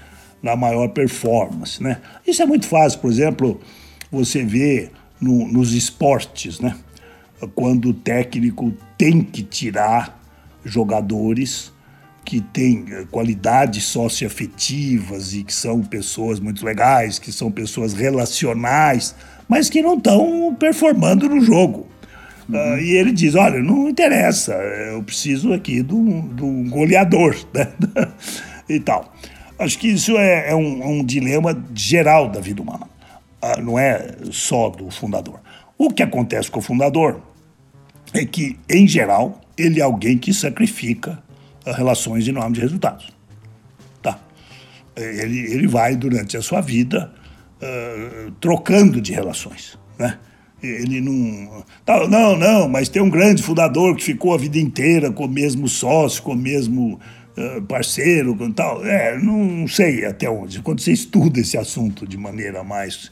[0.42, 1.98] na maior performance, né?
[2.26, 3.60] Isso é muito fácil, por exemplo,
[4.10, 6.74] você vê no, nos esportes, né?
[7.54, 10.20] Quando o técnico tem que tirar
[10.64, 11.72] jogadores
[12.24, 19.14] que têm eh, qualidades socioafetivas e que são pessoas muito legais, que são pessoas relacionais,
[19.48, 21.88] mas que não estão performando no jogo.
[22.48, 22.74] Uhum.
[22.74, 27.68] Uh, e ele diz: Olha, não interessa, eu preciso aqui de um, goleador né?
[28.68, 29.12] e tal.
[29.60, 32.88] Acho que isso é, é um, um, dilema geral da vida humana,
[33.44, 35.38] uh, não é só do fundador.
[35.76, 37.20] O que acontece com o fundador
[38.14, 41.22] é que, em geral, ele é alguém que sacrifica
[41.66, 43.12] relações em nome de resultados.
[44.02, 44.18] Tá?
[44.96, 47.12] Ele, ele vai, durante a sua vida,
[47.62, 49.78] uh, trocando de relações.
[49.98, 50.18] Né?
[50.62, 51.64] Ele não.
[52.08, 55.68] Não, não, mas tem um grande fundador que ficou a vida inteira com o mesmo
[55.68, 56.98] sócio, com o mesmo
[57.68, 58.84] parceiro, com tal.
[58.84, 60.60] É, não sei até onde.
[60.62, 63.10] Quando você estuda esse assunto de maneira mais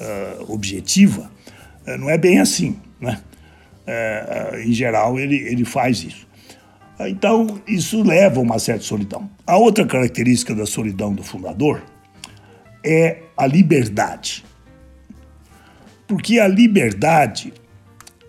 [0.00, 1.30] uh, objetiva,
[1.98, 2.76] não é bem assim.
[3.00, 3.20] Né?
[4.64, 6.26] em geral, ele, ele faz isso.
[7.00, 9.30] Então, isso leva a uma certa solidão.
[9.46, 11.82] A outra característica da solidão do fundador
[12.84, 14.44] é a liberdade.
[16.06, 17.52] Porque a liberdade,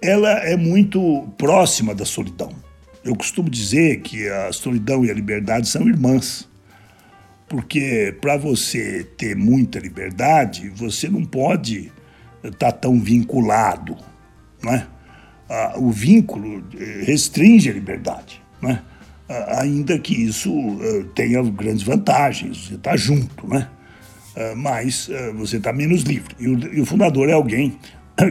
[0.01, 2.51] ela é muito próxima da solidão.
[3.07, 6.45] Eu costumo dizer que a solidão e a liberdade são irmãs.
[7.47, 11.89] Porque para você ter muita liberdade, você não pode
[12.43, 13.95] estar tá tão vinculado,
[14.61, 14.85] não é?
[15.49, 18.81] Ah, o vínculo eh, restringe a liberdade né?
[19.47, 23.69] ainda que isso uh, tenha grandes vantagens, você está junto, né?
[24.55, 26.35] Mas você está menos livre.
[26.39, 27.75] E o, e o, fundador é alguém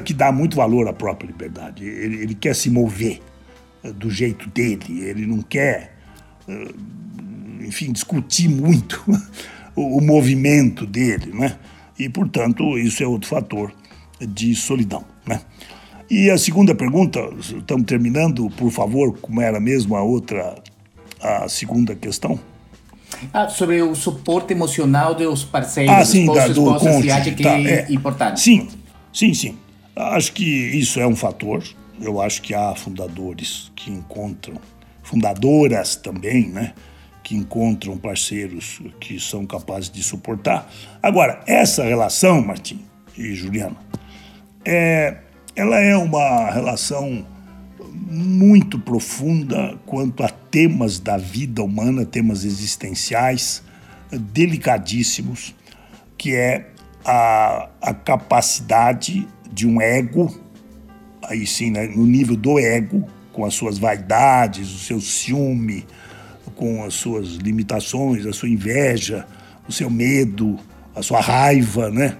[0.04, 1.84] que dá muito valor à própria liberdade.
[1.84, 3.20] Ele, ele quer se mover
[3.92, 5.96] do jeito dele, ele não quer,
[7.60, 9.02] enfim, discutir muito
[9.74, 11.56] o, movimento dele, né?
[11.98, 13.72] E, portanto, isso é outro fator
[14.20, 15.40] de solidão, né?
[16.08, 20.54] E a segunda pergunta, estamos terminando, por favor, como era mesmo a outra,
[21.20, 22.38] a segunda questão?
[23.32, 27.42] Ah, sobre o suporte emocional dos parceiros, ah, sim, da, do esposas, cônjuge, acha que
[27.42, 28.40] tá, é, é importante?
[28.40, 28.68] Sim,
[29.12, 29.56] sim, sim.
[29.96, 31.64] Acho que isso é um fator.
[32.00, 34.60] Eu acho que há fundadores que encontram,
[35.02, 36.74] fundadoras também, né?
[37.22, 40.70] Que encontram parceiros que são capazes de suportar.
[41.02, 42.80] Agora, essa relação, Martim
[43.16, 43.76] e Juliana,
[44.64, 45.18] é,
[45.54, 47.24] ela é uma relação
[48.08, 53.62] muito profunda quanto a temas da vida humana, temas existenciais,
[54.10, 55.54] delicadíssimos,
[56.16, 56.70] que é
[57.04, 60.34] a, a capacidade de um ego,
[61.28, 65.86] aí sim, né, no nível do ego, com as suas vaidades, o seu ciúme,
[66.54, 69.26] com as suas limitações, a sua inveja,
[69.68, 70.58] o seu medo,
[70.94, 72.16] a sua raiva, né?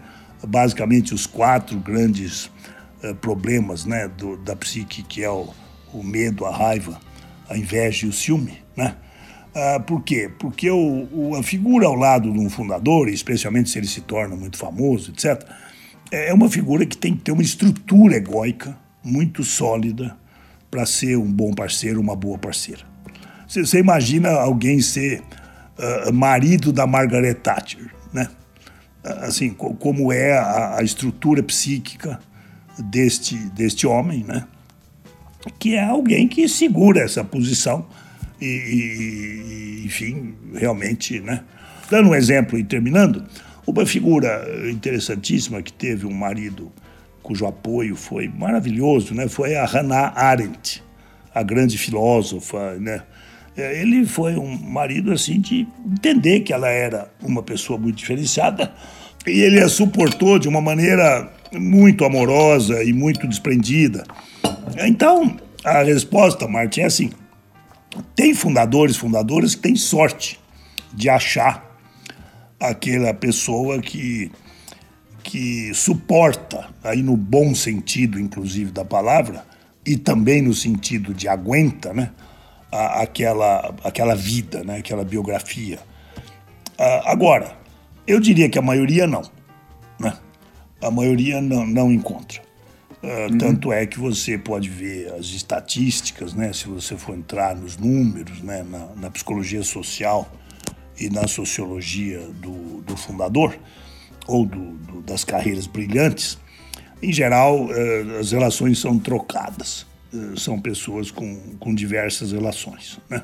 [0.47, 2.51] Basicamente os quatro grandes
[3.03, 5.49] eh, problemas né, do, da psique, que é o,
[5.93, 7.01] o, medo, a raiva,
[7.49, 8.59] a inveja e o ciúme.
[8.77, 8.95] Né?
[9.55, 10.31] Ah, por quê?
[10.39, 14.37] Porque o, o, a figura ao lado de um fundador, especialmente se ele se torna
[14.37, 15.43] muito famoso, etc.,
[16.11, 18.77] é uma figura que tem que ter uma estrutura egóica
[19.07, 20.17] muito sólida
[20.71, 22.83] para ser um bom parceiro, uma boa parceira.
[23.49, 25.23] Você imagina alguém ser
[25.79, 28.29] uh, marido da Margaret Thatcher, né?
[29.23, 32.19] Assim, como é a, a estrutura psíquica
[32.91, 34.49] deste, deste homem, né?
[35.59, 37.87] que é alguém que segura essa posição
[38.41, 41.43] e, e, enfim, realmente, né?
[41.91, 43.25] Dando um exemplo e terminando,
[43.67, 46.73] uma figura interessantíssima que teve um marido
[47.27, 49.27] cujo apoio foi maravilhoso, né?
[49.27, 50.81] Foi a Hannah Arendt,
[51.35, 53.03] a grande filósofa, né?
[53.57, 58.72] Ele foi um marido assim de entender que ela era uma pessoa muito diferenciada
[59.27, 64.05] e ele a suportou de uma maneira muito amorosa e muito desprendida.
[64.79, 67.11] Então, a resposta, Martin, é assim:
[68.14, 70.39] tem fundadores, fundadoras que têm sorte
[70.95, 71.77] de achar
[72.61, 74.31] aquela pessoa que
[75.27, 79.45] que suporta, aí no bom sentido, inclusive, da palavra,
[79.85, 82.12] e também no sentido de aguenta, né?
[82.70, 84.79] aquela, aquela vida, né?
[84.79, 85.81] aquela biografia.
[87.05, 87.57] agora,
[88.07, 89.22] eu diria que a maioria não.
[89.99, 90.12] Né?
[90.81, 92.41] a maioria não, não encontra.
[93.03, 93.39] Uh, uhum.
[93.39, 98.41] Tanto é que você pode ver as estatísticas, né, se você for entrar nos números,
[98.43, 100.31] né, na, na psicologia social
[100.99, 103.57] e na sociologia do, do fundador,
[104.27, 106.39] ou do, do, das carreiras brilhantes,
[107.03, 109.87] em geral, uh, as relações são trocadas.
[110.12, 112.99] Uh, são pessoas com, com diversas relações.
[113.09, 113.22] Né?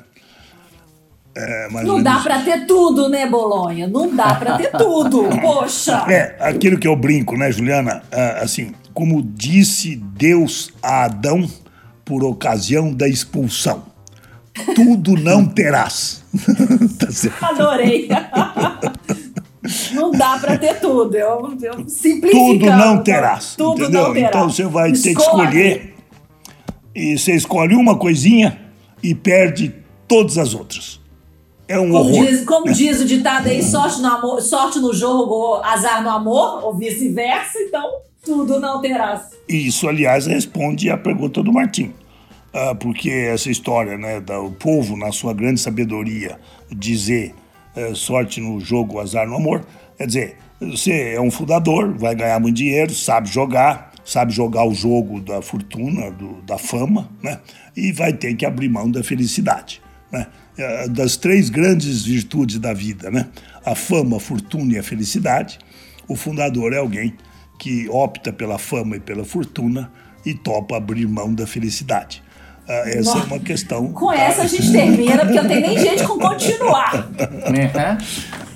[1.35, 3.87] É, não dá para ter tudo, né, Bolonha?
[3.87, 6.05] Não dá para ter tudo, poxa.
[6.07, 8.03] É, aquilo que eu brinco, né, Juliana?
[8.11, 11.49] Ah, assim, como disse Deus a Adão
[12.05, 13.83] por ocasião da expulsão.
[14.75, 16.23] Tudo não terás.
[16.99, 17.47] tá.
[17.49, 18.07] Adorei.
[19.93, 21.15] Não dá para ter tudo.
[21.15, 21.85] Eu, eu
[22.31, 23.55] Tudo não terás.
[23.55, 24.03] Tudo entendeu?
[24.03, 24.29] não terás.
[24.29, 25.03] Então você vai Escolhe.
[25.03, 25.95] ter que escolher.
[26.95, 28.59] E você escolhe uma coisinha
[29.01, 29.73] e perde
[30.07, 31.01] todas as outras.
[31.67, 32.25] É um como horror.
[32.25, 32.73] Diz, como né?
[32.73, 37.57] diz o ditado aí, sorte no, amor, sorte no jogo, azar no amor, ou vice-versa,
[37.59, 37.89] então
[38.23, 39.31] tudo não terás.
[39.47, 41.93] Isso, aliás, responde à pergunta do Martim.
[42.53, 46.37] Ah, porque essa história, né, do povo, na sua grande sabedoria,
[46.69, 47.33] dizer
[47.95, 49.65] sorte no jogo, azar no amor.
[49.97, 54.73] Quer dizer, você é um fundador, vai ganhar muito dinheiro, sabe jogar, sabe jogar o
[54.73, 57.39] jogo da fortuna, do, da fama, né?
[57.75, 60.27] E vai ter que abrir mão da felicidade, né?
[60.57, 63.27] É, das três grandes virtudes da vida, né?
[63.65, 65.59] A fama, a fortuna e a felicidade.
[66.07, 67.15] O fundador é alguém
[67.59, 69.91] que opta pela fama e pela fortuna
[70.25, 72.22] e topa abrir mão da felicidade.
[72.67, 73.19] Ah, essa Nossa.
[73.19, 73.93] é uma questão.
[73.93, 77.09] Com essa a gente termina, porque eu tenho nem gente com continuar.
[77.51, 77.97] Né?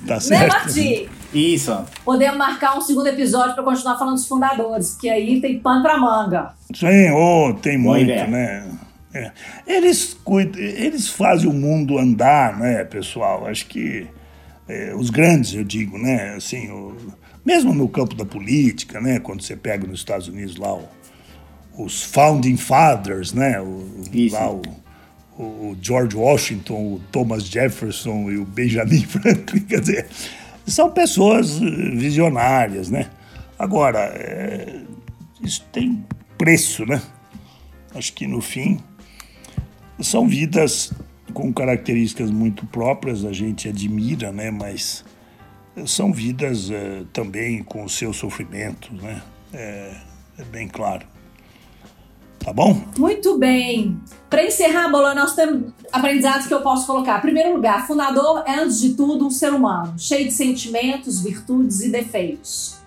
[0.06, 0.40] Tá certo.
[0.40, 1.08] Né, Martim?
[1.32, 1.76] Isso.
[2.04, 5.98] Podemos marcar um segundo episódio para continuar falando dos fundadores, porque aí tem pano para
[5.98, 6.54] manga.
[6.74, 8.66] Sim, oh, tem muito, né?
[9.12, 9.30] É.
[9.66, 13.46] Eles, cuidam, eles fazem o mundo andar, né, pessoal?
[13.46, 14.06] Acho que
[14.68, 16.34] é, os grandes, eu digo, né?
[16.36, 16.96] Assim, o,
[17.44, 19.18] mesmo no campo da política, né?
[19.18, 20.84] Quando você pega nos Estados Unidos lá o
[21.78, 23.60] os founding fathers, né?
[23.60, 23.86] O,
[24.32, 24.62] lá o,
[25.38, 30.06] o, George Washington, o Thomas Jefferson e o Benjamin Franklin, quer dizer,
[30.66, 31.64] são pessoas eh,
[31.94, 33.08] visionárias, né?
[33.56, 34.80] Agora, é,
[35.40, 36.04] isso tem
[36.36, 37.00] preço, né?
[37.94, 38.80] Acho que no fim
[40.00, 40.92] são vidas
[41.32, 44.50] com características muito próprias, a gente admira, né?
[44.50, 45.04] Mas
[45.86, 49.22] são vidas é, também com os seus sofrimentos, né?
[49.52, 49.94] É,
[50.38, 51.06] é bem claro.
[52.48, 52.80] Tá bom?
[52.96, 54.00] Muito bem.
[54.30, 57.18] Para encerrar, Bolão, nós temos aprendizados que eu posso colocar.
[57.18, 61.82] Em primeiro lugar, fundador é, antes de tudo, um ser humano, cheio de sentimentos, virtudes
[61.82, 62.78] e defeitos.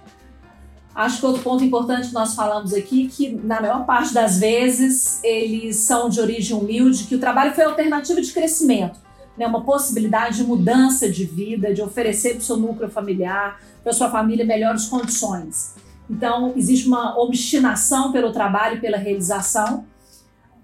[0.96, 5.24] Acho que outro ponto importante que nós falamos aqui que, na maior parte das vezes,
[5.24, 9.00] eles são de origem humilde, que o trabalho foi alternativa de crescimento,
[9.38, 9.46] né?
[9.46, 14.10] uma possibilidade de mudança de vida, de oferecer para o seu núcleo familiar, para sua
[14.10, 15.76] família melhores condições.
[16.12, 19.86] Então, existe uma obstinação pelo trabalho pela realização,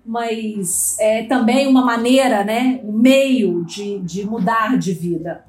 [0.06, 5.46] mas é também uma maneira, né, um meio de, de mudar de vida.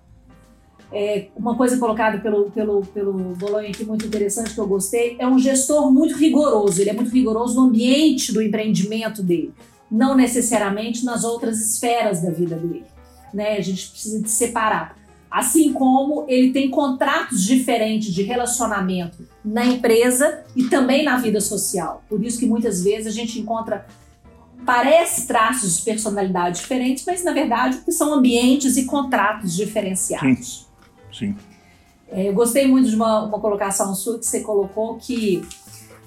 [0.92, 5.26] É, uma coisa colocada pelo, pelo, pelo Bolonha aqui muito interessante que eu gostei, é
[5.26, 9.52] um gestor muito rigoroso, ele é muito rigoroso no ambiente do empreendimento dele,
[9.90, 12.86] não necessariamente nas outras esferas da vida dele.
[13.34, 13.56] Né?
[13.56, 14.96] A gente precisa de separar.
[15.30, 22.02] Assim como ele tem contratos diferentes de relacionamento na empresa e também na vida social.
[22.08, 23.86] Por isso que muitas vezes a gente encontra
[24.64, 30.66] parece traços de personalidade diferentes, mas na verdade são ambientes e contratos diferenciados.
[31.12, 31.28] Sim.
[31.34, 31.36] Sim.
[32.10, 35.42] É, eu gostei muito de uma, uma colocação sua que você colocou que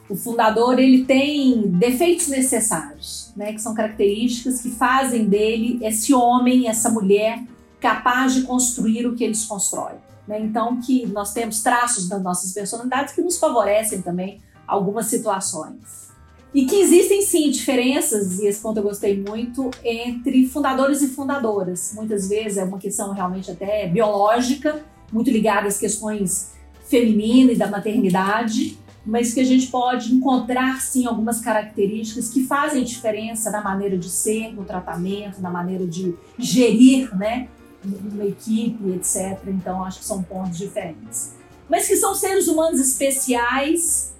[0.09, 6.67] o fundador ele tem defeitos necessários, né, que são características que fazem dele esse homem,
[6.67, 7.43] essa mulher
[7.81, 9.97] capaz de construir o que eles constroem.
[10.27, 10.39] Né?
[10.39, 16.09] Então, que nós temos traços das nossas personalidades que nos favorecem também algumas situações.
[16.53, 21.93] E que existem sim diferenças, e esse ponto eu gostei muito, entre fundadores e fundadoras.
[21.95, 26.51] Muitas vezes é uma questão realmente até biológica, muito ligada às questões
[26.83, 32.83] femininas e da maternidade, mas que a gente pode encontrar sim algumas características que fazem
[32.83, 37.47] diferença na maneira de ser, no tratamento, na maneira de gerir né,
[37.83, 39.39] uma equipe, etc.
[39.47, 41.33] Então, acho que são pontos diferentes.
[41.69, 44.13] Mas que são seres humanos especiais,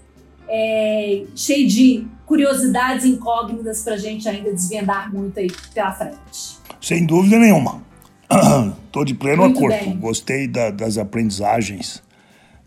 [0.48, 6.58] é, cheios de curiosidades incógnitas para a gente ainda desvendar muito aí pela frente.
[6.82, 7.84] Sem dúvida nenhuma.
[8.86, 9.86] Estou de pleno muito acordo.
[9.86, 9.98] Bem.
[9.98, 12.02] Gostei da, das aprendizagens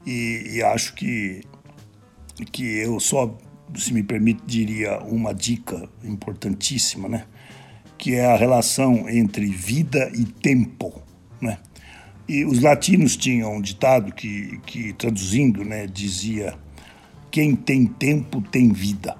[0.06, 1.42] e, e acho que,
[2.52, 3.36] que eu só,
[3.74, 7.24] se me permite, diria uma dica importantíssima, né?
[7.98, 11.02] Que é a relação entre vida e tempo,
[11.40, 11.58] né?
[12.28, 16.54] E os latinos tinham um ditado que, que traduzindo, né, dizia:
[17.30, 19.16] quem tem tempo tem vida.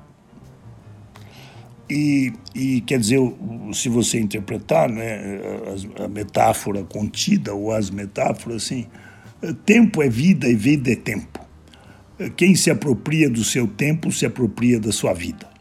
[1.89, 3.21] E, e quer dizer,
[3.75, 5.39] se você interpretar, né,
[6.03, 8.87] a, metáfora contida ou as metáforas, assim,
[9.67, 11.41] tempo é vida e vida é tempo.
[12.37, 15.54] Quem se apropria do seu tempo se apropria da sua vida.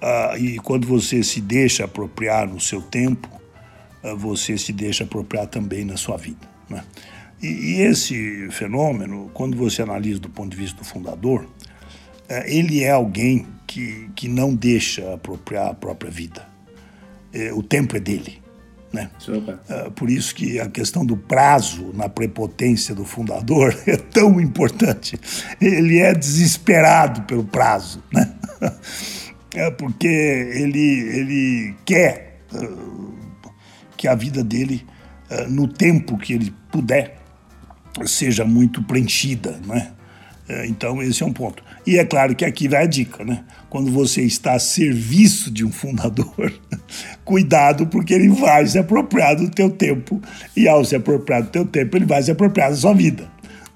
[0.00, 3.28] Ah, e quando você se deixa apropriar no seu tempo,
[4.02, 6.48] uh, você se deixa apropriar também na sua vida.
[6.68, 6.82] Né?
[7.42, 11.48] E, e, esse fenômeno, quando você analisa do ponto de vista do fundador, uh,
[12.46, 16.46] ele é alguém que, que não deixa apropriar a própria vida.
[17.34, 18.40] Uh, o tempo é dele.
[18.92, 19.08] Né?
[19.28, 25.20] Uh, por isso que a questão do prazo na prepotência do fundador é tão importante.
[25.60, 28.34] Ele é desesperado pelo prazo, né?
[29.54, 33.14] é porque ele, ele quer uh,
[33.96, 34.86] que a vida dele,
[35.30, 37.18] uh, no tempo que ele puder,
[38.06, 39.92] seja muito preenchida, né?
[40.66, 41.62] então esse é um ponto.
[41.86, 43.44] E é claro que aqui vai a dica, né?
[43.68, 46.52] Quando você está a serviço de um fundador,
[47.24, 50.20] cuidado porque ele vai se apropriar do teu tempo
[50.56, 53.30] e ao se apropriar do teu tempo, ele vai se apropriar da sua vida.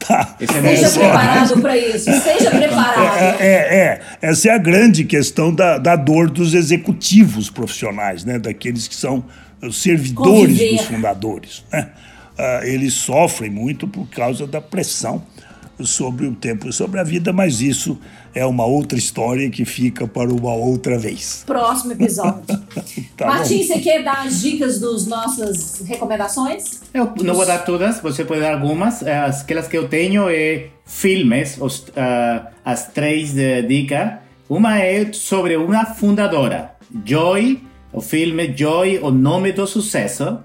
[0.06, 0.36] Tá.
[0.38, 3.16] Esteja preparado para isso, esteja preparado.
[3.18, 8.38] É, é, é, essa é a grande questão da, da dor dos executivos profissionais, né?
[8.38, 9.24] daqueles que são
[9.62, 10.76] os servidores Conviver.
[10.76, 11.64] dos fundadores.
[11.72, 11.88] Né?
[12.38, 15.24] Uh, eles sofrem muito por causa da pressão
[15.82, 17.98] sobre o tempo e sobre a vida, mas isso
[18.34, 21.42] é uma outra história que fica para uma outra vez.
[21.46, 22.44] Próximo episódio.
[23.16, 26.82] tá Martim, você quer dar as dicas das nossas recomendações?
[26.92, 29.02] Eu não vou dar todas, você pode dar algumas.
[29.02, 33.34] Aquelas que eu tenho é filmes, os, uh, as três
[33.66, 34.12] dicas.
[34.48, 36.72] Uma é sobre uma fundadora,
[37.04, 37.62] Joy,
[37.92, 40.38] o filme Joy, o nome do sucesso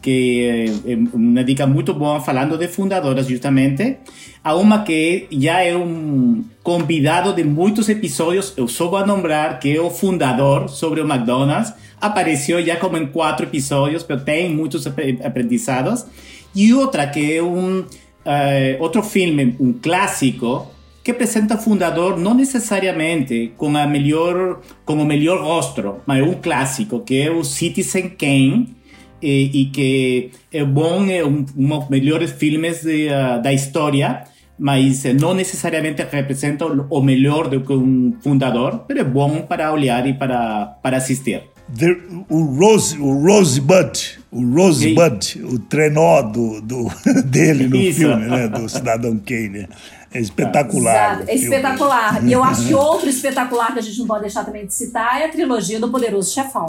[0.00, 3.98] que é uma dica muito boa falando de fundadoras justamente.
[4.42, 9.76] Há uma que já é um convidado de muitos episódios, eu só vou nombrar que
[9.76, 11.72] é o fundador sobre o McDonald's.
[12.00, 16.06] Apareceu já como em quatro episódios, mas tem muitos aprendizados.
[16.54, 17.80] E outra que é um
[18.26, 20.70] uh, outro filme, um clássico,
[21.02, 26.22] que apresenta o fundador não necessariamente com, a melhor, com o melhor rosto, mas é
[26.24, 28.75] um clássico, que é o Citizen Kane,
[29.22, 34.24] eh, e que é bom, é um, um dos melhores filmes de, uh, da história,
[34.58, 40.06] mas não necessariamente representa o melhor do que um fundador, mas é bom para olhar
[40.06, 41.42] e para, para assistir.
[41.78, 41.96] The,
[42.28, 46.88] o, Rose, o Rosebud, o Rosebud, o trenó do, do,
[47.26, 48.00] dele no Isso.
[48.00, 49.68] filme, né, do Cidadão Kane.
[50.14, 51.24] É espetacular.
[51.26, 52.24] É espetacular.
[52.24, 55.20] E eu acho que outro espetacular que a gente não pode deixar também de citar
[55.20, 56.66] é a trilogia do Poderoso Chefão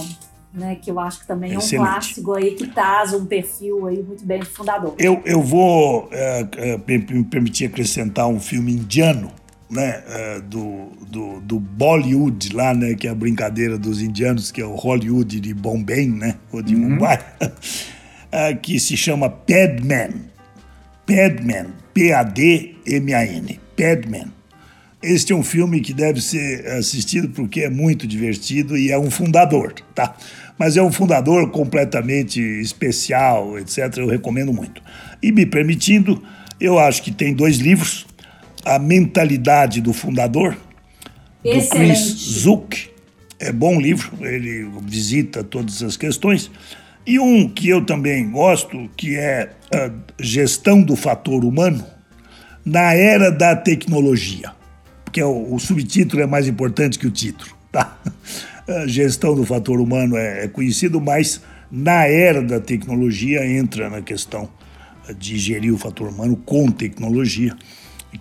[0.57, 1.75] né, que eu acho que também Excelente.
[1.75, 4.95] é um clássico aí que traz um perfil aí muito bem fundador.
[4.97, 9.31] Eu, eu vou é, é, me permitir acrescentar um filme indiano,
[9.69, 14.61] né, é, do, do, do, Bollywood lá, né, que é a brincadeira dos indianos, que
[14.61, 16.89] é o Hollywood de Bombay, né, ou de uhum.
[16.89, 17.23] Mumbai,
[18.31, 20.27] é, que se chama Padman.
[21.05, 24.36] Padman, P-A-D-M-A-N, Padman.
[25.01, 29.11] Este é um filme que deve ser assistido porque é muito divertido e é um
[29.11, 30.15] fundador, tá?
[30.57, 33.97] Mas é um fundador completamente especial, etc.
[33.97, 34.81] Eu recomendo muito.
[35.21, 36.23] E me permitindo,
[36.59, 38.07] eu acho que tem dois livros:
[38.65, 40.57] A Mentalidade do Fundador,
[41.43, 41.69] Excelente.
[41.69, 41.99] do Chris
[42.41, 42.89] Zuck.
[43.39, 46.49] É bom livro, ele visita todas as questões.
[47.05, 51.85] E um que eu também gosto, que é a Gestão do Fator Humano
[52.65, 54.56] na Era da Tecnologia
[55.17, 57.49] porque o, o subtítulo é mais importante que o título.
[57.71, 57.97] Tá?
[58.67, 61.41] A gestão do fator humano é, é conhecido, mas
[61.71, 64.49] na era da tecnologia entra na questão
[65.17, 67.55] de gerir o fator humano com tecnologia,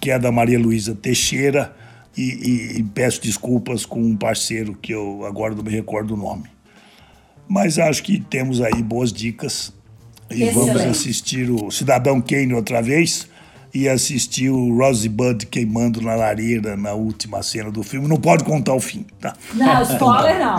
[0.01, 1.75] que é da Maria Luísa Teixeira,
[2.17, 6.17] e, e, e, peço desculpas com um parceiro que eu agora não me recordo o
[6.17, 6.45] nome.
[7.47, 9.73] Mas acho que temos aí boas dicas
[10.31, 10.55] e Excelente.
[10.55, 13.29] vamos assistir o Cidadão Kane outra vez
[13.77, 18.09] e assistiu o Rosebud queimando na lareira na última cena do filme.
[18.09, 19.37] Não pode contar o fim, tá?
[19.53, 20.57] Não, spoiler não.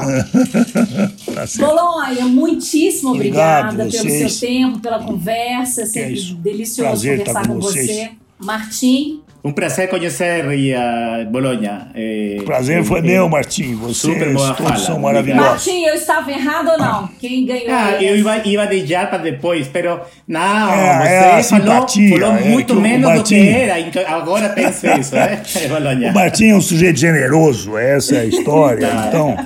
[1.34, 5.88] tá Bolonha, muitíssimo obrigada pelo seu tempo, pela conversa.
[5.88, 8.12] Sempre é delicioso Prazer conversar com, com você.
[8.38, 10.44] Martim, um prazer conhecer
[10.76, 11.88] a Bolonha.
[11.96, 13.76] É, prazer foi é, meu, Martim.
[13.76, 14.18] Vocês
[14.58, 15.50] todos são maravilhosos.
[15.50, 17.08] Martim, eu estava errado ou não?
[17.20, 17.70] Quem ganhou?
[17.70, 22.42] Ah, eu ia, ia deixar para depois, pero não, é, você é falou, falou é
[22.42, 23.80] muito menos Martim, do que era.
[23.80, 26.12] Então agora penso isso, né, Bolonha?
[26.12, 28.90] O Martim é um sujeito generoso, essa é a história.
[29.08, 29.38] então.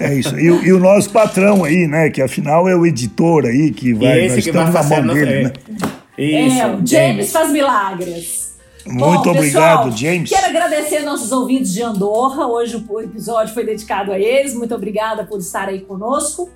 [0.00, 0.36] É isso.
[0.36, 2.10] E, e, o nosso patrão aí, né?
[2.10, 4.22] Que afinal é o editor aí que vai.
[4.22, 5.52] E esse nós que vai fazer mão dele, né?
[6.18, 8.41] Isso, é, o James, James faz milagres.
[8.86, 10.30] Muito Bom, obrigado, pessoal, James.
[10.30, 12.46] Quero agradecer nossos ouvintes de Andorra.
[12.46, 14.54] Hoje o episódio foi dedicado a eles.
[14.54, 16.50] Muito obrigada por estar aí conosco.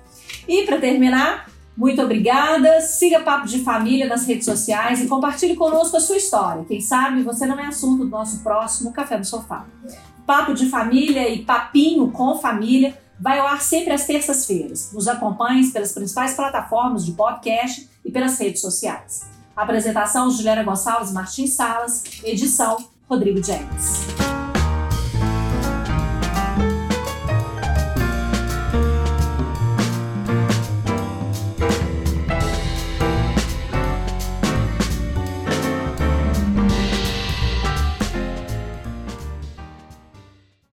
[0.47, 2.81] E para terminar, muito obrigada.
[2.81, 6.65] Siga Papo de Família nas redes sociais e compartilhe conosco a sua história.
[6.65, 9.65] Quem sabe você não é assunto do nosso próximo Café no Sofá.
[10.25, 14.91] Papo de Família e Papinho com Família vai ao ar sempre às terças-feiras.
[14.91, 19.36] Nos acompanhe pelas principais plataformas de podcast e pelas redes sociais.
[19.57, 22.77] Apresentação Juliana Gonçalves Martins Salas, edição
[23.09, 24.36] Rodrigo James.